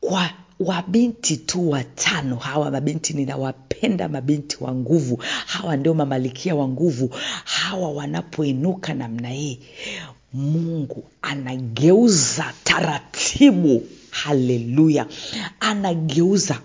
kwa 0.00 0.30
wabinti 0.60 1.36
tu 1.36 1.70
watano 1.70 2.36
hawa 2.36 2.70
mabinti 2.70 3.12
ninawapenda 3.12 4.08
mabinti 4.08 4.56
wa 4.60 4.74
nguvu. 4.74 5.16
Hawa 5.46 5.76
ndio 5.76 5.94
mamalikia 5.94 6.54
wa 6.54 6.68
nguvu. 6.68 7.10
Hawa 7.44 7.90
wanapoinuka 7.92 8.94
namna 8.94 9.28
hii 9.28 9.58
mungu 10.32 11.04
anageuza 11.22 12.52
taratibu. 12.64 13.86
Haleluya 14.10 15.06
anageuza 15.60 16.60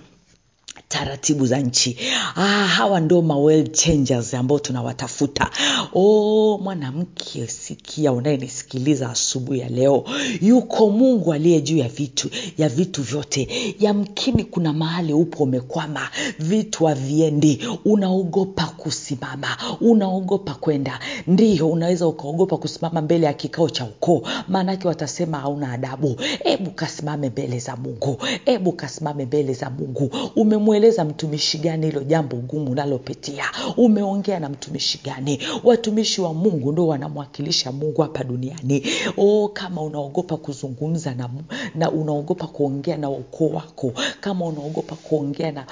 taratibu 0.89 1.46
za 1.46 1.60
nchi. 1.60 1.98
Ah, 2.36 2.41
hawa 2.67 3.00
ndo 3.00 3.22
ma 3.22 3.36
world 3.38 3.72
changers 3.72 4.34
ambao 4.34 4.60
tunawatafuta. 4.60 5.50
Oh, 5.93 6.60
mwanamke 6.63 7.48
sikia 7.48 8.12
unayenisikiliza 8.13 9.10
asubuhi 9.10 9.60
ya 9.60 9.69
leo. 9.69 10.03
Yuko 10.41 10.89
mungu 10.89 11.34
aliye 11.34 11.62
juu 11.62 11.77
ya 11.77 11.88
vitu 11.89 12.29
ya 12.58 12.69
vitu 12.69 13.03
vyote. 13.03 13.75
Yamkini 13.79 14.43
kuna 14.43 14.74
mahali 14.74 15.13
upo 15.13 15.43
umekwama. 15.43 16.10
Vitu 16.39 16.86
haviendi. 16.86 17.67
Unaogopa 17.86 18.65
kusimama. 18.65 19.58
Unaogopa 19.81 20.53
kwenda. 20.53 21.00
Ndiyo 21.27 21.69
unaweza 21.69 22.08
ukaogopa 22.08 22.58
kusimama 22.58 23.01
mbele 23.01 23.25
ya 23.25 23.34
kikao 23.34 23.69
cha 23.69 23.86
ukoo. 23.86 24.22
Maanake 24.48 24.88
watasema 24.88 25.39
hauna 25.39 25.72
adabu. 25.72 26.15
Hebu 26.43 26.72
kasimame 26.72 27.29
mbele 27.29 27.60
za 27.60 27.75
mungu. 27.75 28.17
Hebu 28.46 28.72
kasimame 28.72 29.25
mbele 29.25 29.53
za 29.53 29.69
mungu. 29.69 30.12
Umemwe 30.36 30.78
umemweleza 30.79 31.05
mtumishi 31.05 31.57
gani 31.57 31.86
hilo 31.86 32.03
jambo 32.03 32.36
gumu 32.38 32.71
unalopitia? 32.71 33.43
Umeongea 33.77 34.39
na 34.39 34.50
mtumishi 34.50 35.00
gani? 35.03 35.39
Watumishi 35.63 36.21
wa 36.21 36.33
mungu 36.33 36.71
ndo 36.71 36.88
wanamwakilisha 36.88 37.71
mungu 37.71 38.01
hapa 38.01 38.24
duniani. 38.24 38.83
O 39.17 39.50
kama 39.53 39.81
unaogopa 39.81 40.38
kuzungumza 40.38 41.13
na, 41.13 41.29
na 41.75 41.91
unaogopa 41.91 42.48
kuongea 42.48 42.98
na 42.98 43.09
ukoo 43.09 43.50
wako 43.50 43.91
kama 44.21 44.45
unaogopa 44.45 44.95
kuongea 44.95 45.51
na 45.51 45.65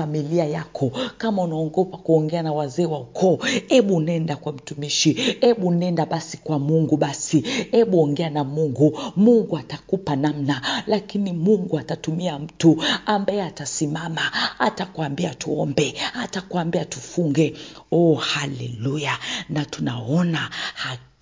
familia 0.00 0.44
yako. 0.44 0.92
Kama 1.18 1.42
unaogopa 1.42 1.96
kuongea 1.98 2.42
na 2.42 2.52
wazee 2.52 2.84
wa 2.86 3.00
ukoo 3.00 3.38
hebu 3.68 4.00
nenda 4.00 4.36
kwa 4.36 4.52
mtumishi. 4.52 5.12
Hebu 5.40 5.70
nenda 5.70 6.06
basi 6.06 6.36
kwa 6.36 6.58
mungu 6.58 6.96
basi. 6.96 7.40
Hebu 7.70 8.02
ongea 8.02 8.30
na 8.30 8.44
mungu. 8.44 8.98
Mungu 9.16 9.58
atakupa 9.58 10.16
namna. 10.16 10.62
Lakini 10.86 11.32
mungu 11.32 11.78
atatumia 11.78 12.38
mtu 12.38 12.82
ambaye 13.06 13.42
atasimama 13.42 14.20
atakwambia 14.58 15.34
tuombe 15.34 15.94
atakwambia 16.14 16.84
tufunge. 16.84 17.54
Oh 17.92 18.14
haleluya. 18.14 19.18
Na 19.48 19.64
tunaona 19.64 20.50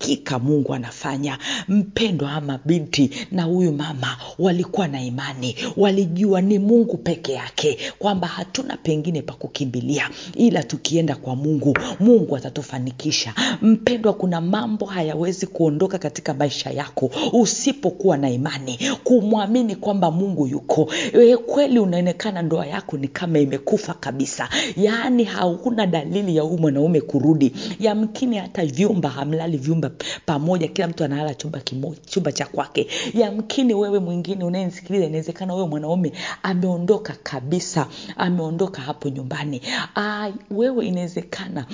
hakika 0.09 0.39
mungu 0.39 0.73
anafanya. 0.73 1.37
Mpendwa 1.67 2.31
ama 2.31 2.59
binti 2.65 3.09
na 3.31 3.43
huyu 3.43 3.71
mama 3.71 4.17
walikuwa 4.39 4.87
na 4.87 5.03
imani. 5.03 5.55
Walijua 5.77 6.41
ni 6.41 6.59
mungu 6.59 6.97
peke 6.97 7.33
yake 7.33 7.77
kwamba 7.99 8.27
hatuna 8.27 8.77
pengine 8.77 9.21
pa 9.21 9.33
kukimbilia. 9.33 10.09
Ila 10.35 10.63
tukienda 10.63 11.15
kwa 11.15 11.35
mungu 11.35 11.77
mungu 11.99 12.35
atatufanikisha. 12.37 13.33
Mpendwa 13.61 14.13
kuna 14.13 14.41
mambo 14.41 14.85
hayawezi 14.85 15.47
kuondoka 15.47 15.97
katika 15.97 16.33
maisha 16.33 16.69
yako 16.71 17.11
usipokuwa 17.33 18.17
na 18.17 18.29
imani. 18.29 18.79
Kumwamini 19.03 19.75
kwamba 19.75 20.11
mungu 20.11 20.47
yuko. 20.47 20.89
E, 21.13 21.37
kweli 21.37 21.79
unaonekana 21.79 22.41
ndoa 22.41 22.65
yako 22.67 22.97
ni 22.97 23.07
kama 23.07 23.39
imekufa 23.39 23.93
kabisa. 23.93 24.49
Yaani 24.77 25.23
hauna 25.23 25.85
dalili 25.87 26.35
ya 26.35 26.41
huyu 26.43 26.57
mwanaume 26.57 27.01
kurudi. 27.01 27.51
Yamkini 27.79 28.37
hata 28.37 28.65
vyumba 28.65 29.09
hamlali 29.09 29.57
vyumba 29.57 29.89
pamoja 30.25 30.67
kila 30.67 30.87
mtu 30.87 31.03
analala 31.03 31.33
chumba 31.33 31.59
kimoja 31.59 31.99
chumba 32.05 32.31
cha 32.31 32.45
kwake. 32.45 32.87
Yamkini 33.13 33.73
wewe 33.73 33.99
mwingine 33.99 34.43
unayenisikiliza 34.43 35.05
inawezekana 35.05 35.53
wewe 35.53 35.67
mwanaume 35.67 36.11
ameondoka 36.43 37.13
kabisa 37.23 37.87
ameondoka 38.17 38.81
hapo 38.81 39.09
nyumbani. 39.09 39.61
Ay, 39.95 40.31
wewe 40.51 40.85
inawezekana 40.85 41.65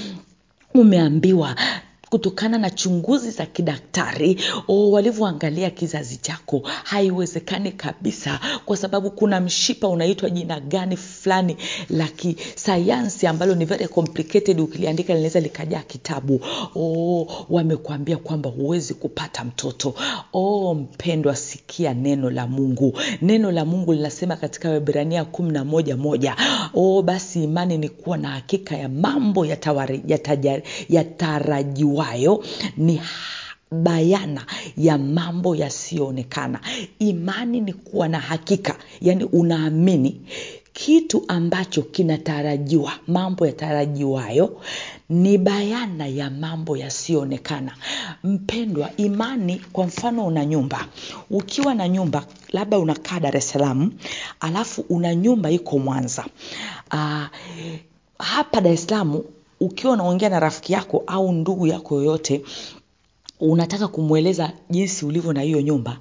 umeambiwa 0.73 1.55
kutokana 2.09 2.57
na 2.57 2.69
chunguzi 2.69 3.31
za 3.31 3.45
kidaktari 3.45 4.39
walivyoangalia 4.67 5.69
kizazi 5.69 6.17
chako 6.17 6.61
haiwezekani 6.83 7.71
kabisa 7.71 8.39
kwa 8.65 8.77
sababu 8.77 9.11
kuna 9.11 9.39
mshipa 9.41 9.87
unaitwa 9.87 10.29
jina 10.29 10.59
gani 10.59 10.97
fulani 10.97 11.57
la 11.89 12.07
kisayansi 12.07 13.27
ambalo 13.27 13.55
ni 13.55 13.65
very 13.65 13.87
complicated 13.87 14.59
ukiliandika 14.59 15.13
linaweza 15.13 15.39
likajaa 15.39 15.81
kitabu. 15.81 16.39
Oh, 16.75 17.27
wamekuambia 17.49 18.17
kwamba 18.17 18.49
huwezi 18.49 18.93
kupata 18.93 19.43
mtoto. 19.43 19.93
Oh, 20.33 20.73
mpendwa 20.73 21.35
sikia 21.35 21.93
neno 21.93 22.29
la 22.29 22.47
mungu. 22.47 22.99
Neno 23.21 23.51
la 23.51 23.65
mungu 23.65 23.93
linasema 23.93 24.35
katika 24.35 24.69
webrania 24.69 25.25
kumi 25.25 25.51
na 25.51 25.65
moja 25.65 25.97
moja 25.97 26.35
oh, 26.73 27.01
basi 27.01 27.43
imani 27.43 27.77
ni 27.77 27.89
kuwa 27.89 28.17
na 28.17 28.29
hakika 28.29 28.77
ya 28.77 28.89
mambo 28.89 29.45
yatarajiwayo 29.45 30.63
yata 30.89 31.39
iwayo 31.95 32.43
ni 32.77 33.01
bayana 33.71 34.45
ya 34.77 34.97
mambo 34.97 35.55
yasiyoonekana. 35.55 36.59
Imani 36.99 37.61
ni 37.61 37.73
kuwa 37.73 38.07
na 38.07 38.19
hakika 38.19 38.75
yaani 39.01 39.23
unaamini 39.23 40.21
kitu 40.73 41.23
ambacho 41.27 41.81
kinatarajiwa 41.81 42.91
mambo 43.07 43.45
yatarajiwayo 43.47 44.61
ni 45.09 45.37
bayana 45.37 46.07
ya 46.07 46.29
mambo 46.29 46.77
yasiyoonekana. 46.77 47.71
Mpendwa 48.23 48.89
imani 48.97 49.61
kwa 49.73 49.85
mfano 49.85 50.25
una 50.27 50.45
nyumba. 50.45 50.87
Ukiwa 51.29 51.73
na 51.75 51.87
nyumba 51.89 52.25
labda 52.53 52.79
unakaa 52.79 53.19
dar 53.19 53.37
es 53.37 53.49
salaam 53.49 53.91
alafu 54.39 54.81
una 54.89 55.15
nyumba 55.15 55.51
iko 55.51 55.79
mwanza. 55.79 56.25
Uh, 56.93 57.23
hapa 58.19 58.61
dar 58.61 58.73
es 58.73 58.85
salaam 58.87 59.21
ukiwa 59.59 59.93
unaongea 59.93 60.29
na 60.29 60.39
rafiki 60.39 60.73
yako 60.73 61.03
au 61.07 61.31
ndugu 61.31 61.67
yako 61.67 61.95
yoyote 61.95 62.41
unataka 63.39 63.87
kumweleza 63.87 64.51
jinsi 64.69 65.05
ulivyo 65.05 65.33
na 65.33 65.41
hiyo 65.41 65.61
nyumba 65.61 65.97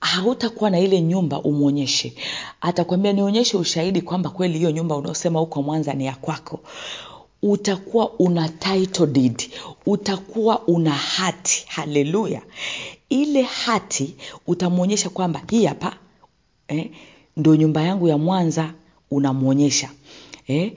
hautakuwa 0.00 0.70
na 0.70 0.78
ile 0.80 1.00
nyumba 1.00 1.42
umwonyeshe. 1.42 2.14
Atakwambia 2.60 3.12
nionyeshe 3.12 3.56
ushahidi 3.56 4.02
kwamba 4.02 4.30
kweli 4.30 4.58
hiyo 4.58 4.70
nyumba 4.70 4.96
unaosema 4.96 5.40
huko 5.40 5.62
mwanza 5.62 5.92
ni 5.94 6.06
ya 6.06 6.14
kwako. 6.14 6.60
Utakuwa 7.42 8.10
una 8.12 8.48
title 8.48 9.06
deed. 9.06 9.50
Utakuwa 9.86 10.66
una 10.66 10.90
hati. 10.90 11.64
Haleluya. 11.68 12.42
Ile 13.08 13.42
hati 13.42 14.14
utamwonyesha 14.46 15.10
kwamba 15.10 15.42
hii 15.50 15.64
hapa 15.66 15.96
eh, 16.68 16.90
ndo 17.36 17.56
nyumba 17.56 17.82
yangu 17.82 18.08
ya 18.08 18.18
mwanza 18.18 18.74
unamwonyesha 19.10 19.90
eh, 20.46 20.72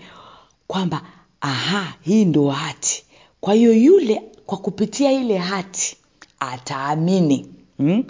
kwamba 0.68 1.02
aha 1.42 1.94
hii 2.02 2.26
ndo 2.26 2.50
hati. 2.50 3.04
Kwa 3.42 3.54
hiyo 3.54 3.74
yule 3.74 4.22
kwa 4.46 4.58
kupitia 4.58 5.12
ile 5.12 5.38
hati 5.38 5.98
ataamini 6.40 7.46
hmm? 7.78 8.04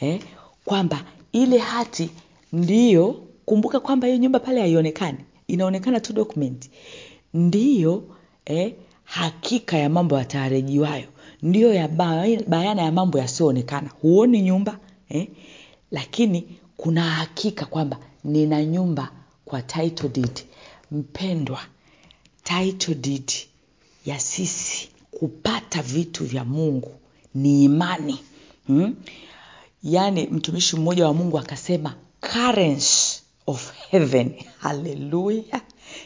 eh, 0.00 0.20
kwamba 0.64 1.04
ile 1.32 1.58
hati 1.58 2.10
ndiyo 2.52 3.22
kumbuka 3.44 3.80
kwamba 3.80 4.06
hiyo 4.06 4.18
nyumba 4.18 4.40
pale 4.40 4.60
haionekani. 4.60 5.18
Inaonekana 5.48 6.00
tu 6.00 6.12
document. 6.12 6.70
Ndiyo 7.34 8.02
eh, 8.44 8.74
hakika 9.04 9.76
ya 9.78 9.88
mambo 9.88 10.18
yatarajiwayo 10.18 11.04
ndiyo 11.42 11.74
ya 11.74 11.88
bayana 12.48 12.82
ya 12.82 12.92
mambo 12.92 13.18
yasiyoonekana 13.18 13.90
huoni 14.02 14.42
nyumba 14.42 14.78
eh, 15.08 15.28
lakini 15.90 16.48
kuna 16.76 17.02
hakika 17.02 17.66
kwamba 17.66 17.98
nina 18.24 18.64
nyumba 18.64 19.10
kwa 19.44 19.62
title 19.62 20.08
deed. 20.08 20.40
Mpendwa 20.90 21.60
title 22.44 22.94
deed 22.94 23.32
ya 24.06 24.20
sisi 24.20 24.88
kupata 25.10 25.82
vitu 25.82 26.24
vya 26.24 26.44
mungu 26.44 26.94
ni 27.34 27.64
imani. 27.64 28.20
Hmm? 28.66 28.96
yaani 29.84 30.26
mtumishi 30.26 30.76
mmoja 30.76 31.06
wa 31.06 31.14
mungu 31.14 31.38
akasema 31.38 31.94
currency 32.20 33.22
of 33.46 33.72
heaven. 33.90 34.34
Haleluya 34.58 35.60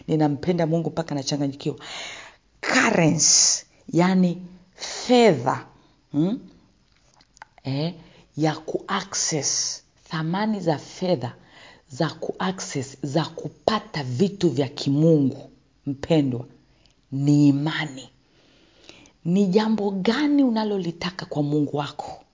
ninampenda 0.09 0.67
mungu 0.67 0.91
mpaka 0.91 1.15
nachanganyikiwa. 1.15 1.77
Currency 2.61 3.65
yani 3.93 4.43
fedha 4.77 5.67
hmm? 6.13 6.39
eh, 7.65 7.95
ya 8.37 8.55
kuaccess 8.57 9.83
thamani 10.11 10.61
za 10.61 10.79
fedha 10.79 11.35
za 11.91 12.11
kuaccess 12.11 12.97
za 13.03 13.25
kupata 13.25 14.05
vitu 14.05 14.51
vya 14.51 14.69
kimungu 14.69 15.51
mpendwa 15.87 16.45
ni 17.13 17.49
imani. 17.49 18.09
Ni 19.25 19.47
jambo 19.47 19.91
gani 19.91 20.45
unalolitaka 20.45 21.27
kwa 21.27 21.43
mungu 21.43 21.77
wako? 21.77 22.25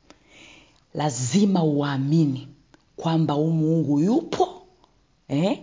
Lazima 0.95 1.65
uamini 1.65 2.49
kwamba 2.97 3.35
huu 3.35 3.51
mungu 3.51 4.01
yupo 4.01 4.49
eh? 5.29 5.59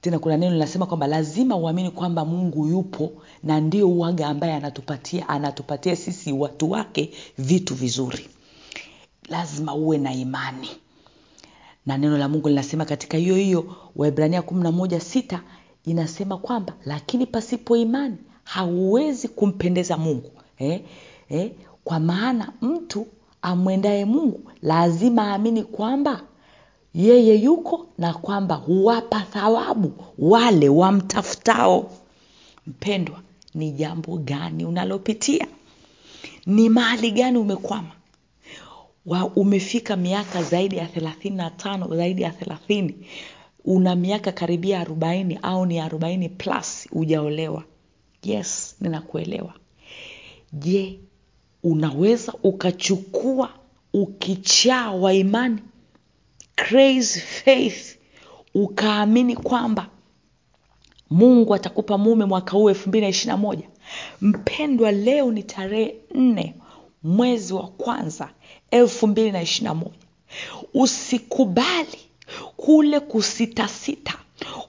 tena 0.00 0.18
kuna 0.18 0.36
neno 0.36 0.52
linasema 0.52 0.86
kwamba 0.86 1.06
lazima 1.06 1.56
uamini 1.56 1.90
kwamba 1.90 2.24
mungu 2.24 2.66
yupo 2.66 3.12
na 3.42 3.60
ndio 3.60 3.88
uaga 3.90 4.28
ambaye 4.28 4.52
anatupatia 4.54 5.28
anatupatia 5.28 5.96
sisi 5.96 6.32
watu 6.32 6.70
wake 6.70 7.10
vitu 7.38 7.74
vizuri. 7.74 8.28
Lazima 9.28 9.74
uwe 9.74 9.98
na 9.98 10.14
imani. 10.14 10.68
Na 11.86 11.98
neno 11.98 12.18
la 12.18 12.28
mungu 12.28 12.48
linasema 12.48 12.84
katika 12.84 13.18
hiyo 13.18 13.36
hiyo 13.36 13.76
waibrania 13.96 14.42
kumi 14.42 14.62
na 14.62 14.72
moja 14.72 15.00
sita 15.00 15.42
inasema 15.84 16.38
kwamba 16.38 16.72
lakini 16.84 17.26
pasipo 17.26 17.76
imani 17.76 18.16
hauwezi 18.44 19.28
kumpendeza 19.28 19.96
mungu 19.96 20.30
eh? 20.58 20.80
Eh? 21.28 21.50
kwa 21.84 22.00
maana 22.00 22.52
mtu 22.62 23.06
amwendaye 23.42 24.04
mungu 24.04 24.50
lazima 24.62 25.22
aamini 25.32 25.62
kwamba 25.64 26.20
yeye 26.94 27.34
yuko 27.36 27.86
na 27.98 28.14
kwamba 28.14 28.54
huwapa 28.54 29.20
thawabu 29.20 29.92
wale 30.18 30.68
wamtafutao 30.68 31.90
mpendwa 32.66 33.20
ni 33.54 33.70
jambo 33.72 34.16
gani 34.16 34.64
unalopitia 34.64 35.46
ni 36.46 36.68
mahali 36.68 37.10
gani 37.10 37.38
umekwama 37.38 37.90
wa 39.06 39.24
umefika 39.26 39.96
miaka 39.96 40.42
zaidi 40.42 40.76
ya 40.76 40.86
thelathini 40.86 41.36
na 41.36 41.50
tano 41.50 41.96
zaidi 41.96 42.22
ya 42.22 42.30
thelathini 42.30 42.94
una 43.64 43.94
miaka 43.96 44.32
karibia 44.32 44.80
arobaini 44.80 45.38
au 45.42 45.66
ni 45.66 45.80
arobaini 45.80 46.28
plus 46.28 46.88
hujaolewa. 46.90 47.64
Yes 48.22 48.76
ninakuelewa. 48.80 49.54
Je 50.52 51.00
unaweza 51.62 52.32
ukachukua 52.42 53.50
ukichaa 53.92 54.90
wa 54.90 55.14
imani 55.14 55.58
crazy 56.56 57.20
faith 57.20 57.96
ukaamini 58.54 59.36
kwamba 59.36 59.88
mungu 61.10 61.54
atakupa 61.54 61.98
mume 61.98 62.24
mwaka 62.24 62.52
huu 62.52 62.68
elfu 62.68 62.88
mbili 62.88 63.02
na 63.02 63.08
ishiri 63.08 63.26
na 63.30 63.36
moja? 63.36 63.68
Mpendwa 64.20 64.92
leo 64.92 65.32
ni 65.32 65.42
tarehe 65.42 65.94
nne 66.14 66.54
mwezi 67.02 67.52
wa 67.54 67.68
kwanza 67.68 68.30
elfu 68.70 69.06
mbili 69.06 69.32
na 69.32 69.42
ishiri 69.42 69.64
na 69.64 69.74
moja. 69.74 69.98
Usikubali 70.74 71.98
kule 72.56 73.00
kusitasita 73.00 74.14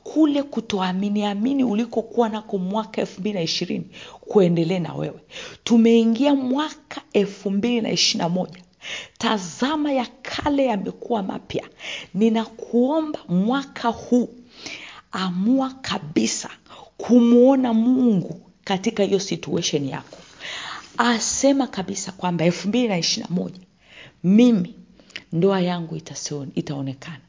kule 0.04 0.44
kutoaminiamini 0.44 1.64
ulikokuwa 1.64 2.30
nako 2.30 2.58
mwaka 2.58 3.02
elfu 3.02 3.20
mbili 3.22 3.34
na 3.36 3.42
ishirini 3.42 3.86
kuendelee 4.22 4.80
na 4.80 4.94
wewe. 4.94 5.20
Tumeingia 5.64 6.36
mwaka 6.36 7.02
elfu 7.14 7.52
mbili 7.52 7.82
na 7.82 7.92
ishiri 7.92 8.18
na 8.20 8.30
moja. 8.30 8.60
Tazama 9.18 9.92
ya 9.92 10.06
kale 10.22 10.66
yamekuwa 10.66 11.24
mapya. 11.24 11.70
Ninakuomba 12.14 13.20
mwaka 13.30 13.90
huu 13.90 14.30
amua 15.12 15.70
kabisa 15.82 16.50
kumwona 16.98 17.74
mungu 17.74 18.42
katika 18.64 19.04
hiyo 19.04 19.20
situation 19.20 19.86
yako. 19.90 20.18
Asema 20.98 21.68
kabisa 21.68 22.12
kwamba 22.12 22.46
elfu 22.46 22.68
mbili 22.68 22.88
na 22.88 22.98
ishiri 22.98 23.28
na 23.30 23.36
moja 23.36 23.60
mimi 24.24 24.76
ndoa 25.34 25.62
yangu 25.62 25.96
itasion, 25.96 26.52
itaonekana 26.56 27.20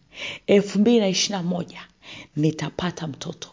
elfu 0.47 0.79
mbili 0.79 1.01
na 1.01 1.09
ishiri 1.09 1.33
na 1.33 1.43
moja 1.43 1.81
nitapata 2.37 3.07
mtoto. 3.07 3.49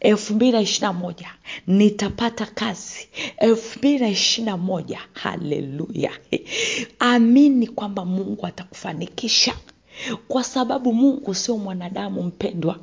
Elfu 0.00 0.34
mbili 0.34 0.52
na 0.52 0.60
ishiri 0.60 0.80
na 0.86 0.92
moja 0.92 1.28
nitapata 1.66 2.46
kazi. 2.46 3.08
Elfu 3.36 3.78
mbili 3.78 3.98
na 3.98 4.08
ishiri 4.08 4.44
na 4.46 4.56
moja 4.56 4.98
haleluya. 5.12 6.10
Amini 6.98 7.66
kwamba 7.66 8.04
mungu 8.04 8.46
atakufanikisha. 8.46 9.54
Kwa 10.28 10.44
sababu 10.44 10.92
mungu 10.92 11.34
sio 11.34 11.58
mwanadamu 11.58 12.22
mpendwa 12.22 12.78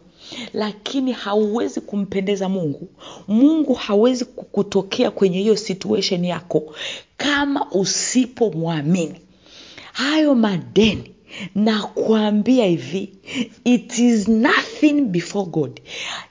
lakini 0.53 1.11
hauwezi 1.11 1.81
kumpendeza 1.81 2.49
mungu. 2.49 2.87
Mungu 3.27 3.73
hawezi 3.73 4.25
kukutokea 4.25 5.11
kwenye 5.11 5.37
hiyo 5.39 5.55
situation 5.55 6.25
yako 6.25 6.75
kama 7.17 7.71
usipomwamini. 7.71 9.15
Hayo 9.93 10.35
madeni 10.35 11.14
na 11.55 11.83
kuambia 11.83 12.65
hivi 12.65 13.13
it 13.63 13.99
is 13.99 14.27
nothing 14.27 15.01
before 15.01 15.45
god. 15.45 15.81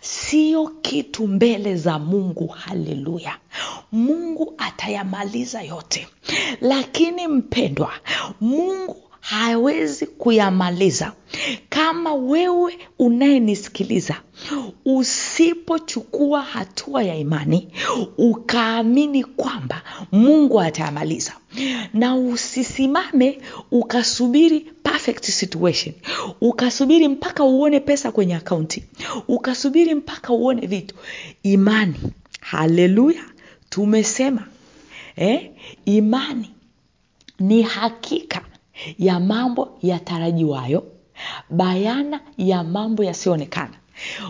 Sio 0.01 0.69
kitu 0.69 1.27
mbele 1.29 1.77
za 1.77 1.99
mungu 1.99 2.47
haleluya 2.47 3.37
mungu 3.93 4.55
atayamaliza 4.59 5.63
yote. 5.63 6.09
Lakini 6.61 7.27
mpendwa 7.29 7.93
mungu 8.41 8.97
hawezi 9.25 10.07
kuyamaliza 10.07 11.13
kama 11.69 12.15
wewe 12.15 12.79
unayenisikiliza 12.99 14.17
usipochukua 14.85 16.43
hatua 16.43 17.03
ya 17.03 17.17
imani 17.17 17.69
ukaamini 18.19 19.25
kwamba 19.25 19.83
mungu 20.13 20.61
atayamaliza 20.61 21.33
na 21.95 22.17
usisimame 22.17 23.39
ukasubiri 23.71 24.61
perfect 24.61 25.25
situation 25.25 25.95
ukasubiri 26.41 27.09
mpaka 27.09 27.45
uone 27.45 27.81
pesa 27.81 28.13
kwenye 28.13 28.35
akaunti 28.35 28.85
ukasubiri 29.29 29.95
mpaka 29.95 30.33
uone 30.33 30.67
vitu 30.67 30.95
imani 31.43 32.01
haleluya 32.41 33.25
tumesema 33.71 34.47
eh? 35.17 35.51
imani 35.85 36.51
ni 37.41 37.63
hakika 37.63 38.41
ya 38.99 39.21
mambo 39.21 39.79
yatarajiwayo 39.83 40.87
bayana 41.51 42.21
ya 42.39 42.65
mambo 42.65 43.05
yasiyoonekana 43.05 43.75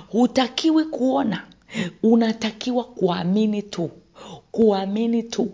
hutakiwi 0.09 0.85
kuona 0.85 1.47
unatakiwa 2.03 2.85
kuamini 2.85 3.63
tu 3.63 3.91
kuamini 4.51 5.23
tu. 5.23 5.53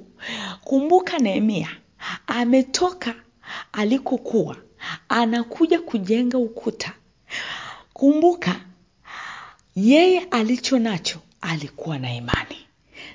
Kumbuka 0.64 1.18
nehemia 1.18 1.68
ametoka 2.26 3.14
alikokuwa 3.72 4.56
anakuja 5.08 5.80
kujenga 5.80 6.38
ukuta. 6.38 6.92
Kumbuka 7.92 8.60
yeye 9.76 10.20
alicho 10.30 10.78
nacho 10.78 11.18
alikuwa 11.40 11.98
na 11.98 12.14
imani. 12.14 12.56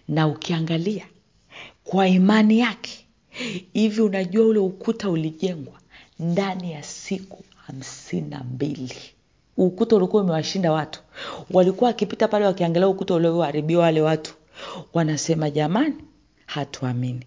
Na 0.08 0.28
ukiangalia 0.28 1.06
kwa 1.84 2.08
imani 2.08 2.60
yake 2.60 3.05
hivi 3.74 4.02
unajua 4.02 4.45
ule 4.45 4.60
ukuta 4.60 5.10
ulijengwa 5.10 5.80
ndani 6.19 6.71
ya 6.71 6.84
siku 6.84 7.43
hamsini 7.56 8.30
na 8.30 8.43
mbili. 8.43 8.93
Ukuta 9.58 9.95
ulikuwa 9.95 10.24
umewashinda 10.24 10.71
watu. 10.71 11.00
Walikuwa 11.52 11.88
wakipita 11.88 12.28
pale 12.28 12.45
wakiangalia 12.45 12.88
ukuta 12.88 13.13
ulioharibiwa 13.13 13.84
wale 13.84 14.02
watu. 14.02 14.34
Wanasema 14.93 15.50
jamani 15.50 15.95
hatuamini. 16.45 17.26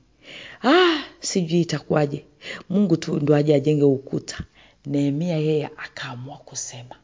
Ah, 0.64 0.99
sijui 1.21 1.61
itakuwaje. 1.61 2.25
Mungu 2.71 2.97
tu 2.97 3.16
ndo 3.21 3.35
aje 3.35 3.55
ajenge 3.55 3.85
ukuta. 3.85 4.38
Nehemia 4.87 5.37
yeye 5.37 5.66
akaamua 5.77 6.37
kusema 6.37 6.94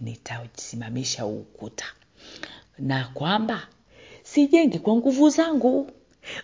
nitasimamisha 0.00 1.26
ukuta. 1.26 1.84
Na 2.78 3.04
kwamba 3.14 3.68
sijengi 4.22 4.78
kwa 4.78 4.96
nguvu 4.96 5.28
zangu 5.30 5.90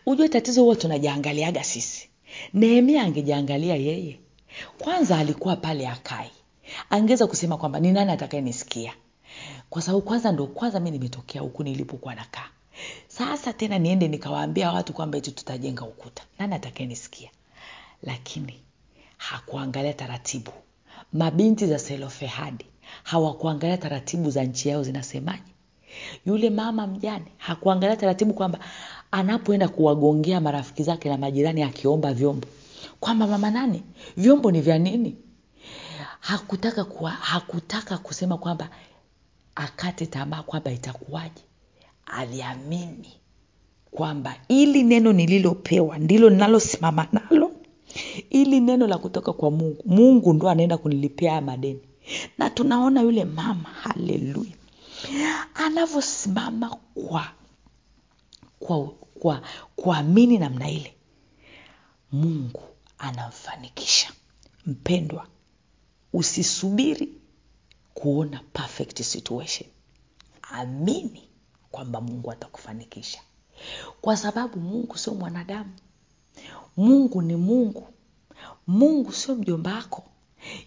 ujue 0.06 0.28
tatizo 0.28 0.62
huwa 0.62 0.76
tunajiangaliaga 0.76 1.64
sisi. 1.64 2.08
Nehemia 2.54 3.02
angejaangalia 3.02 3.76
yeye. 3.76 4.20
Kwanza 4.78 5.18
alikuwa 5.18 5.56
pale 5.56 5.88
akai 5.88 6.30
angeweza 6.90 7.26
kusema 7.26 7.56
kwamba 7.56 7.80
ni 7.80 7.92
nani 7.92 8.10
atakayenisikia? 8.12 8.92
Kwa 9.70 9.82
sababu 9.82 10.02
kwanza 10.04 10.32
ndo 10.32 10.46
kwanza 10.46 10.80
mi 10.80 10.90
nimetokea 10.90 11.40
huku 11.40 11.62
nilipokuwa 11.64 12.14
nakaa. 12.14 12.48
Sasa 13.08 13.52
tena 13.52 13.78
niende 13.78 14.08
nikawaambia 14.08 14.72
watu 14.72 14.92
kwamba 14.92 15.18
eti 15.18 15.30
tutajenga 15.32 15.84
ukuta. 15.84 16.22
Nani 16.38 16.54
atakayenisikia? 16.54 17.30
Lakini 18.02 18.60
hakuangalia 19.16 19.92
taratibu. 19.92 20.50
Mabinti 21.12 21.66
za 21.66 21.78
selofehadi 21.78 22.66
hawakuangalia 23.02 23.76
taratibu 23.78 24.30
za 24.30 24.44
nchi 24.44 24.68
yao 24.68 24.82
zinasemaje? 24.82 25.42
Yule 26.26 26.50
mama 26.50 26.86
mjane 26.86 27.24
hakuangalia 27.36 27.96
taratibu 27.96 28.34
kwamba 28.34 28.58
anapoenda 29.10 29.68
kuwagongea 29.68 30.40
marafiki 30.40 30.82
zake 30.82 31.08
na 31.08 31.16
majirani 31.18 31.62
akiomba 31.62 32.14
vyombo. 32.14 32.48
Kwamba 33.00 33.26
mama 33.26 33.50
nani? 33.50 33.82
Vyombo 34.16 34.50
ni 34.50 34.60
vya 34.60 34.78
nini? 34.78 35.16
Hakutaka 36.20 36.84
kuwa, 36.84 37.10
hakutaka 37.10 37.98
kusema 37.98 38.38
kwamba 38.38 38.68
akate 39.54 40.06
tamaa 40.06 40.42
kwamba 40.42 40.70
itakuwaje. 40.72 41.42
Aliamini 42.06 43.12
kwamba 43.90 44.36
ili 44.48 44.82
neno 44.82 45.12
nililopewa 45.12 45.98
ndilo 45.98 46.30
ninalosimama 46.30 47.06
nalo. 47.12 47.50
Ili 48.30 48.60
neno 48.60 48.86
la 48.86 48.98
kutoka 48.98 49.32
kwa 49.32 49.50
mungu 49.50 49.82
mungu 49.86 50.32
ndo 50.32 50.48
anaenda 50.48 50.76
kunilipia 50.78 51.30
haya 51.30 51.42
madeni. 51.42 51.80
Na 52.38 52.50
tunaona 52.50 53.00
yule 53.00 53.24
mama 53.24 53.68
haleluya 53.68 54.52
anavyosimama 55.54 56.76
kwa 56.94 57.26
kwa 58.58 58.88
kwa 59.20 59.42
kuamini 59.76 60.38
namna 60.38 60.70
ile 60.70 60.94
mungu 62.12 62.62
anamfanikisha. 62.98 64.12
Mpendwa 64.66 65.26
usisubiri 66.12 67.12
kuona 67.94 68.40
perfect 68.52 69.02
situation. 69.02 69.70
Amini 70.42 71.28
kwamba 71.70 72.00
mungu 72.00 72.30
atakufanikisha. 72.32 73.20
Kwa 74.00 74.16
sababu 74.16 74.60
mungu 74.60 74.98
sio 74.98 75.14
mwanadamu. 75.14 75.70
Mungu 76.76 77.22
ni 77.22 77.36
mungu. 77.36 77.88
Mungu 78.66 79.12
sio 79.12 79.34
mjomba 79.34 79.74
wako. 79.74 80.04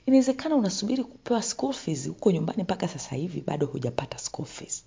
Inawezekana 0.06 0.56
unasubiri 0.56 1.04
kupewa 1.04 1.42
school 1.42 1.74
fees 1.74 2.08
huko 2.08 2.32
nyumbani 2.32 2.64
mpaka 2.64 2.88
sasa 2.88 3.16
hivi 3.16 3.42
bado 3.42 3.66
hujapata 3.68 4.18
school 4.18 4.46
fees 4.48 4.86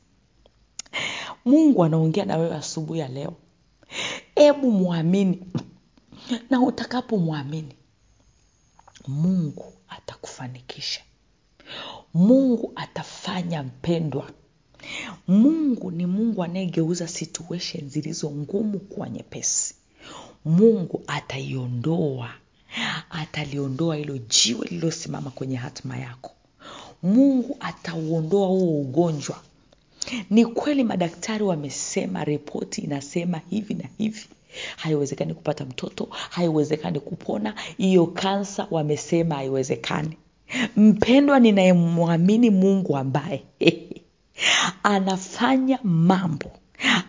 mungu 1.44 1.84
anaongea 1.84 2.24
na 2.24 2.36
wewe 2.36 2.54
asubuhi 2.56 3.00
ya 3.00 3.08
leo. 3.08 3.34
Hebu 4.34 4.70
mwamini. 4.70 5.42
Na 6.50 6.60
utakapomwamini 6.60 7.74
mungu 9.08 9.72
atakufanikisha. 9.88 11.00
Mungu 12.14 12.72
atafanya 12.76 13.62
mpendwa. 13.62 14.30
Mungu 15.28 15.90
ni 15.90 16.06
mungu 16.06 16.42
anayegeuza 16.44 17.08
situation 17.08 17.88
zilizo 17.90 18.30
ngumu 18.30 18.78
kuwa 18.78 19.08
nyepesi. 19.10 19.74
Mungu 20.44 21.02
ataiondoa. 21.06 22.30
Ataliondoa 23.10 23.96
hilo 23.96 24.18
jiwe 24.18 24.66
lililosimama 24.68 25.30
kwenye 25.30 25.56
hatima 25.56 25.96
yako. 25.98 26.30
Mungu 27.02 27.56
atauondoa 27.60 28.46
huo 28.48 28.80
ugonjwa 28.80 29.42
ni 30.30 30.46
kweli 30.46 30.84
madaktari 30.84 31.44
wamesema 31.44 32.24
ripoti 32.24 32.80
inasema 32.80 33.40
hivi 33.50 33.74
na 33.74 33.84
hivi. 33.98 34.26
Haiwezekani 34.76 35.34
kupata 35.34 35.64
mtoto 35.64 36.08
haiwezekani 36.10 37.00
kupona 37.00 37.54
hiyo 37.76 38.06
kansa 38.06 38.66
wamesema 38.70 39.34
haiwezekani. 39.34 40.16
Mpendwa 40.76 41.40
ninayemwamini 41.40 42.50
mungu 42.50 42.96
ambaye 42.96 43.42
anafanya 44.82 45.78
mambo 45.82 46.50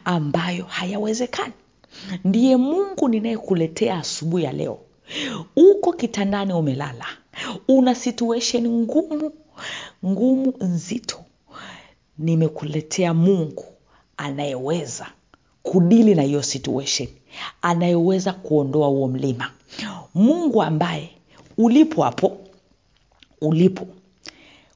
ambayo 0.06 0.66
hayawezekani. 0.66 1.54
Ndiye 2.24 2.58
mungu 2.58 3.10
ninayekuletea 3.10 3.98
asubuhi 3.98 4.44
ya 4.44 4.52
leo. 4.52 4.80
Uko 5.56 5.94
kitandani 5.94 6.54
umelala. 6.54 7.06
Una 7.68 7.96
situation 7.96 8.68
ngumu 8.68 9.32
ngumu 10.06 10.54
nzito 10.62 11.25
nimekuletea 12.20 13.14
mungu 13.14 13.66
anayeweza 14.18 15.08
kudili 15.64 16.16
na 16.16 16.22
hiyo 16.22 16.42
situation 16.44 17.10
anayeweza 17.62 18.34
kuondoa 18.34 18.88
huo 18.88 19.08
mlima. 19.08 19.52
Mungu 20.14 20.64
ambaye 20.64 21.10
ulipo 21.58 22.04
hapo 22.04 22.38
ulipo. 23.42 23.88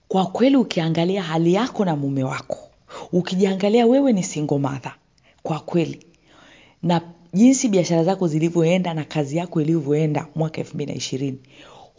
Kwa 0.07 0.25
kweli 0.25 0.55
ukiangalia 0.55 1.23
hali 1.23 1.53
yako 1.53 1.85
na 1.85 1.95
mume 1.95 2.23
wako 2.23 2.57
ukijiangalia 3.11 3.85
wewe 3.85 4.13
ni 4.13 4.23
singomadha 4.23 4.95
kwa 5.43 5.59
kweli. 5.59 6.05
Na 6.83 7.01
jinsi 7.33 7.67
biashara 7.67 8.03
zako 8.03 8.27
zilivyoenda 8.27 8.93
na 8.93 9.03
kazi 9.03 9.37
yako 9.37 9.61
ilivyoenda 9.61 10.27
mwaka 10.35 10.57
elfu 10.57 10.77
na 10.77 10.93
ishirini 10.95 11.39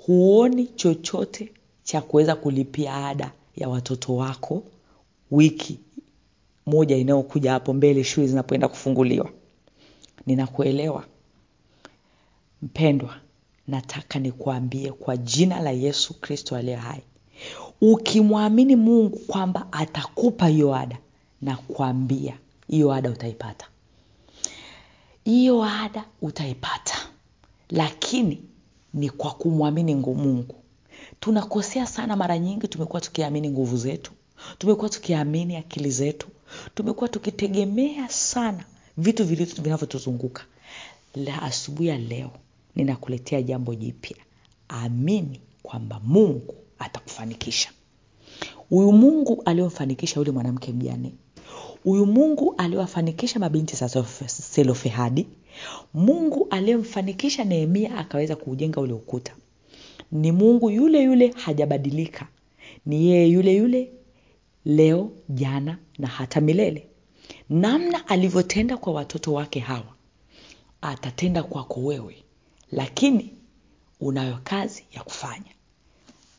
huoni 0.06 0.66
chochote 0.66 1.52
cha 1.82 2.00
kuweza 2.00 2.34
kulipia 2.36 3.06
ada 3.06 3.32
ya 3.56 3.68
watoto 3.68 4.16
wako 4.16 4.62
wiki 5.30 5.80
moja 6.66 6.96
inayokuja 6.96 7.52
hapo 7.52 7.72
mbele 7.74 8.04
shule 8.04 8.26
zinapoenda 8.26 8.68
kufunguliwa. 8.68 9.30
Ninakuelewa. 10.26 11.04
Mpendwa 12.62 13.16
nataka 13.68 14.18
nikuambie 14.18 14.92
kwa 14.92 15.16
jina 15.16 15.60
la 15.60 15.70
yesu 15.70 16.20
kristo 16.20 16.56
aliye 16.56 16.76
hai. 16.76 17.00
Ukimwamini 17.80 18.76
mungu 18.76 19.18
kwamba 19.18 19.66
atakupa 19.72 20.46
hiyo 20.48 20.74
ada 20.74 20.98
na 21.42 21.56
kuambia 21.56 22.38
hiyo 22.68 22.92
ada 22.92 23.10
utaipata. 23.10 23.66
Hiyo 25.24 25.64
ada 25.64 26.04
utaipata. 26.22 26.96
Lakini 27.70 28.42
ni 28.94 29.10
kwa 29.10 29.30
kumwamini 29.30 29.94
mungu. 29.94 30.54
Tunakosea 31.20 31.86
sana 31.86 32.16
mara 32.16 32.38
nyingi 32.38 32.68
tumekuwa 32.68 33.00
tukiamini 33.00 33.50
nguvu 33.50 33.76
zetu 33.76 34.12
tumekuwa 34.58 34.88
tukiamini 34.90 35.56
akili 35.56 35.90
zetu. 35.90 36.28
Tumekuwa 36.74 37.08
tukitegemea 37.08 38.08
sana 38.08 38.64
vitu 38.96 39.24
vinavyotuzunguka. 39.62 40.44
La 41.14 41.42
asubuhi 41.42 41.88
ya 41.88 41.98
leo 41.98 42.30
ninakuletea 42.76 43.42
jambo 43.42 43.74
jipya. 43.74 44.16
Amini 44.68 45.40
kwamba 45.62 46.00
mungu 46.04 46.54
atakufanikisha. 46.78 47.70
Huyu 48.68 48.92
mungu 48.92 49.42
aliyomfanikisha 49.44 50.20
yule 50.20 50.30
mwanamke 50.30 50.72
mjane. 50.72 51.12
Huyu 51.84 52.06
mungu 52.06 52.54
aliyowafanikisha 52.58 53.38
mabinti 53.38 53.76
za 53.76 54.04
selofehadi. 54.28 55.26
Mungu 55.94 56.46
aliyemfanikisha 56.50 57.44
nehemia 57.44 57.96
akaweza 57.96 58.36
kuujenga 58.36 58.80
ule 58.80 58.92
ukuta. 58.92 59.32
Ni 60.12 60.32
mungu 60.32 60.70
yule 60.70 61.02
yule 61.02 61.32
hajabadilika. 61.36 62.26
Ni 62.86 63.06
yeye 63.06 63.26
yule 63.28 63.54
yule 63.56 63.90
leo 64.64 65.12
jana 65.28 65.78
na 65.98 66.08
hata 66.08 66.40
milele. 66.40 66.86
Namna 67.50 68.08
alivyotenda 68.08 68.76
kwa 68.76 68.92
watoto 68.92 69.32
wake 69.32 69.60
hawa 69.60 69.94
atatenda 70.82 71.42
kwako 71.42 71.80
wewe 71.80 72.16
lakini 72.72 73.34
unayo 74.00 74.38
kazi 74.44 74.84
ya 74.92 75.02
kufanya. 75.02 75.50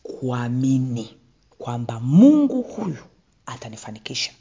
Kuamini 0.04 1.16
kwamba 1.58 2.00
mungu 2.00 2.62
huyu 2.62 2.98
atanifanikisha. 3.46 4.32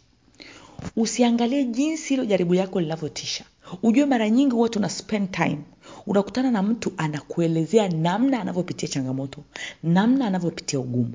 Usiangalie 0.96 1.64
jinsi 1.64 2.08
hilo 2.08 2.24
jaribu 2.24 2.54
yako 2.54 2.80
linavyotisha. 2.80 3.44
Ujue 3.82 4.06
mara 4.06 4.30
nyingi 4.30 4.52
huwa 4.54 4.68
tuna 4.68 4.88
spend 4.88 5.30
time. 5.30 5.58
Unakutana 6.06 6.50
na 6.50 6.62
mtu 6.62 6.92
anakuelezea 6.96 7.88
namna 7.88 8.40
anavyopitia 8.40 8.88
changamoto 8.88 9.42
namna 9.82 10.26
anavyopitia 10.26 10.80
ugumu 10.80 11.14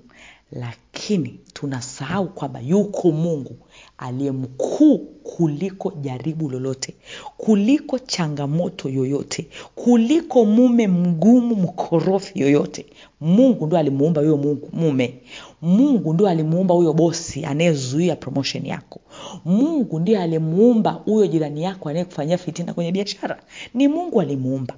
lakini 0.55 1.39
tunasahau 1.53 2.27
kwamba 2.29 2.59
yuko 2.59 3.11
mungu 3.11 3.55
aliye 3.97 4.31
mkuu 4.31 4.97
kuliko 4.97 5.91
jaribu 6.01 6.49
lolote 6.49 6.95
kuliko 7.37 7.99
changamoto 7.99 8.89
yoyote 8.89 9.47
kuliko 9.75 10.45
mume 10.45 10.87
mgumu 10.87 11.55
mkorofi 11.55 12.39
yoyote. 12.39 12.85
Mungu 13.21 13.67
ndo 13.67 13.77
alimuumba 13.77 14.21
huyo 14.21 14.57
mume. 14.73 15.19
Mungu 15.61 16.13
ndio 16.13 16.27
alimuumba 16.27 16.73
huyo 16.75 16.93
bosi 16.93 17.45
anayezuia 17.45 18.15
promotion 18.15 18.65
yako. 18.65 18.99
Mungu 19.45 19.99
ndiye 19.99 20.19
alimuumba 20.19 20.91
huyo 20.91 21.27
jirani 21.27 21.63
yako 21.63 21.89
anayekufanyia 21.89 22.37
fitina 22.37 22.73
kwenye 22.73 22.91
biashara. 22.91 23.43
Ni 23.73 23.87
mungu 23.87 24.21
alimuumba. 24.21 24.75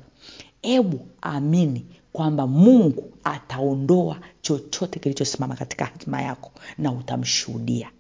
Hebu 0.62 1.00
amini 1.22 1.86
kwamba 2.18 2.48
mungu 2.48 3.14
ataondoa 3.24 4.20
chochote 4.42 5.00
kilichosimama 5.00 5.56
katika 5.56 5.86
hatima 5.86 6.22
yako 6.22 6.52
na 6.78 6.92
utamshuhudia 6.92 7.92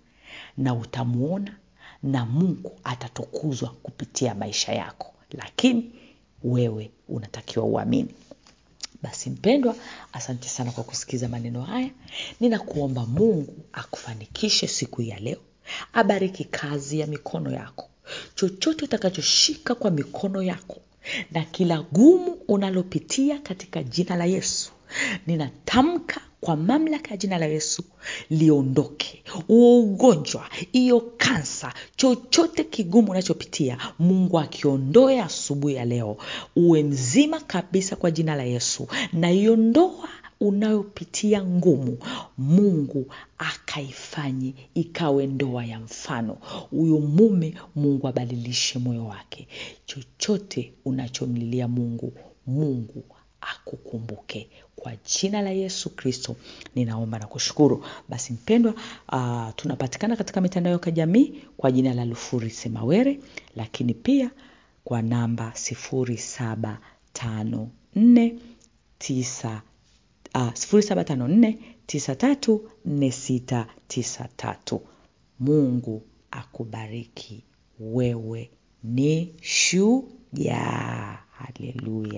na 0.57 0.73
utamwona 0.75 1.55
na 2.03 2.25
mungu 2.25 2.71
atatukuzwa 2.83 3.69
kupitia 3.69 4.35
maisha 4.35 4.73
yako. 4.73 5.13
Lakini 5.31 5.91
wewe 6.43 6.91
unatakiwa 7.09 7.65
uamini. 7.65 8.09
Basi 9.03 9.29
mpendwa 9.29 9.75
asante 10.13 10.47
sana 10.47 10.71
kwa 10.71 10.83
kusikiza 10.83 11.27
maneno 11.27 11.61
haya. 11.61 11.89
Ninakuomba 12.39 13.05
mungu 13.05 13.53
akufanikishe 13.73 14.67
siku 14.67 15.01
ya 15.01 15.19
leo. 15.19 15.39
Abariki 15.93 16.43
kazi 16.45 16.99
ya 16.99 17.07
mikono 17.07 17.51
yako. 17.51 17.89
Chochote 18.35 18.85
utakachoshika 18.85 19.75
kwa 19.75 19.91
mikono 19.91 20.43
yako 20.43 20.77
na 21.31 21.43
kila 21.43 21.81
gumu 21.91 22.37
unalopitia 22.47 23.37
katika 23.39 23.83
jina 23.83 24.15
la 24.15 24.25
yesu. 24.25 24.71
Ninatamka 25.27 26.21
kwa 26.41 26.55
mamlaka 26.55 27.11
ya 27.11 27.17
jina 27.17 27.37
la 27.37 27.45
yesu 27.45 27.83
liondoke. 28.29 29.23
Huo 29.47 29.79
ugonjwa 29.81 30.49
hiyo 30.71 30.99
kansa 31.17 31.73
chochote 31.95 32.63
kigumu 32.63 33.11
unachopitia 33.11 33.77
mungu 33.99 34.39
akiondoe 34.39 35.21
asubuhi 35.21 35.75
ya 35.75 35.85
leo. 35.85 36.17
Uwe 36.55 36.83
mzima 36.83 37.39
kabisa 37.39 37.95
kwa 37.95 38.11
jina 38.11 38.35
la 38.35 38.43
yesu. 38.43 38.87
Na 39.13 39.27
hiyo 39.27 39.55
ndoa 39.55 40.09
unayopitia 40.39 41.43
ngumu 41.45 41.97
mungu 42.37 43.05
akaifanye 43.37 44.53
ikawe 44.73 45.27
ndoa 45.27 45.65
ya 45.65 45.79
mfano. 45.79 46.37
Huyo 46.69 46.99
mume 46.99 47.53
mungu 47.75 48.07
abadilishe 48.07 48.79
moyo 48.79 49.05
wake. 49.05 49.47
Chochote 49.85 50.73
unachomlilia 50.85 51.67
mungu 51.67 52.13
mungu 52.47 53.03
akukumbuke. 53.41 54.49
Kwa 54.75 54.93
jina 54.95 55.41
la 55.41 55.49
yesu 55.49 55.89
kristo 55.89 56.35
ninaomba 56.75 57.19
na 57.19 57.27
kushukuru. 57.27 57.85
Basi 58.09 58.33
mpendwa 58.33 58.73
uh, 59.11 59.47
tunapatikana 59.55 60.15
katika 60.15 60.41
mitandao 60.41 60.73
ya 60.73 60.79
kijamii 60.79 61.33
kwa 61.57 61.71
jina 61.71 61.93
la 61.93 62.05
lufuri 62.05 62.49
semawere 62.49 63.19
lakini 63.55 63.93
pia 63.93 64.31
kwa 64.83 65.01
namba 65.01 65.51
sifuri 65.55 66.17
saba 66.17 66.79
tano 67.13 67.69
nne 67.95 68.35
tisa 68.99 69.61
uh, 70.35 70.53
tisa 73.87 74.27
tatu. 74.37 74.81
Mungu 75.39 76.01
akubariki. 76.31 77.43
Wewe 77.79 78.49
ni 78.83 79.35
shujaa. 79.41 81.17
Haleluya 81.31 82.13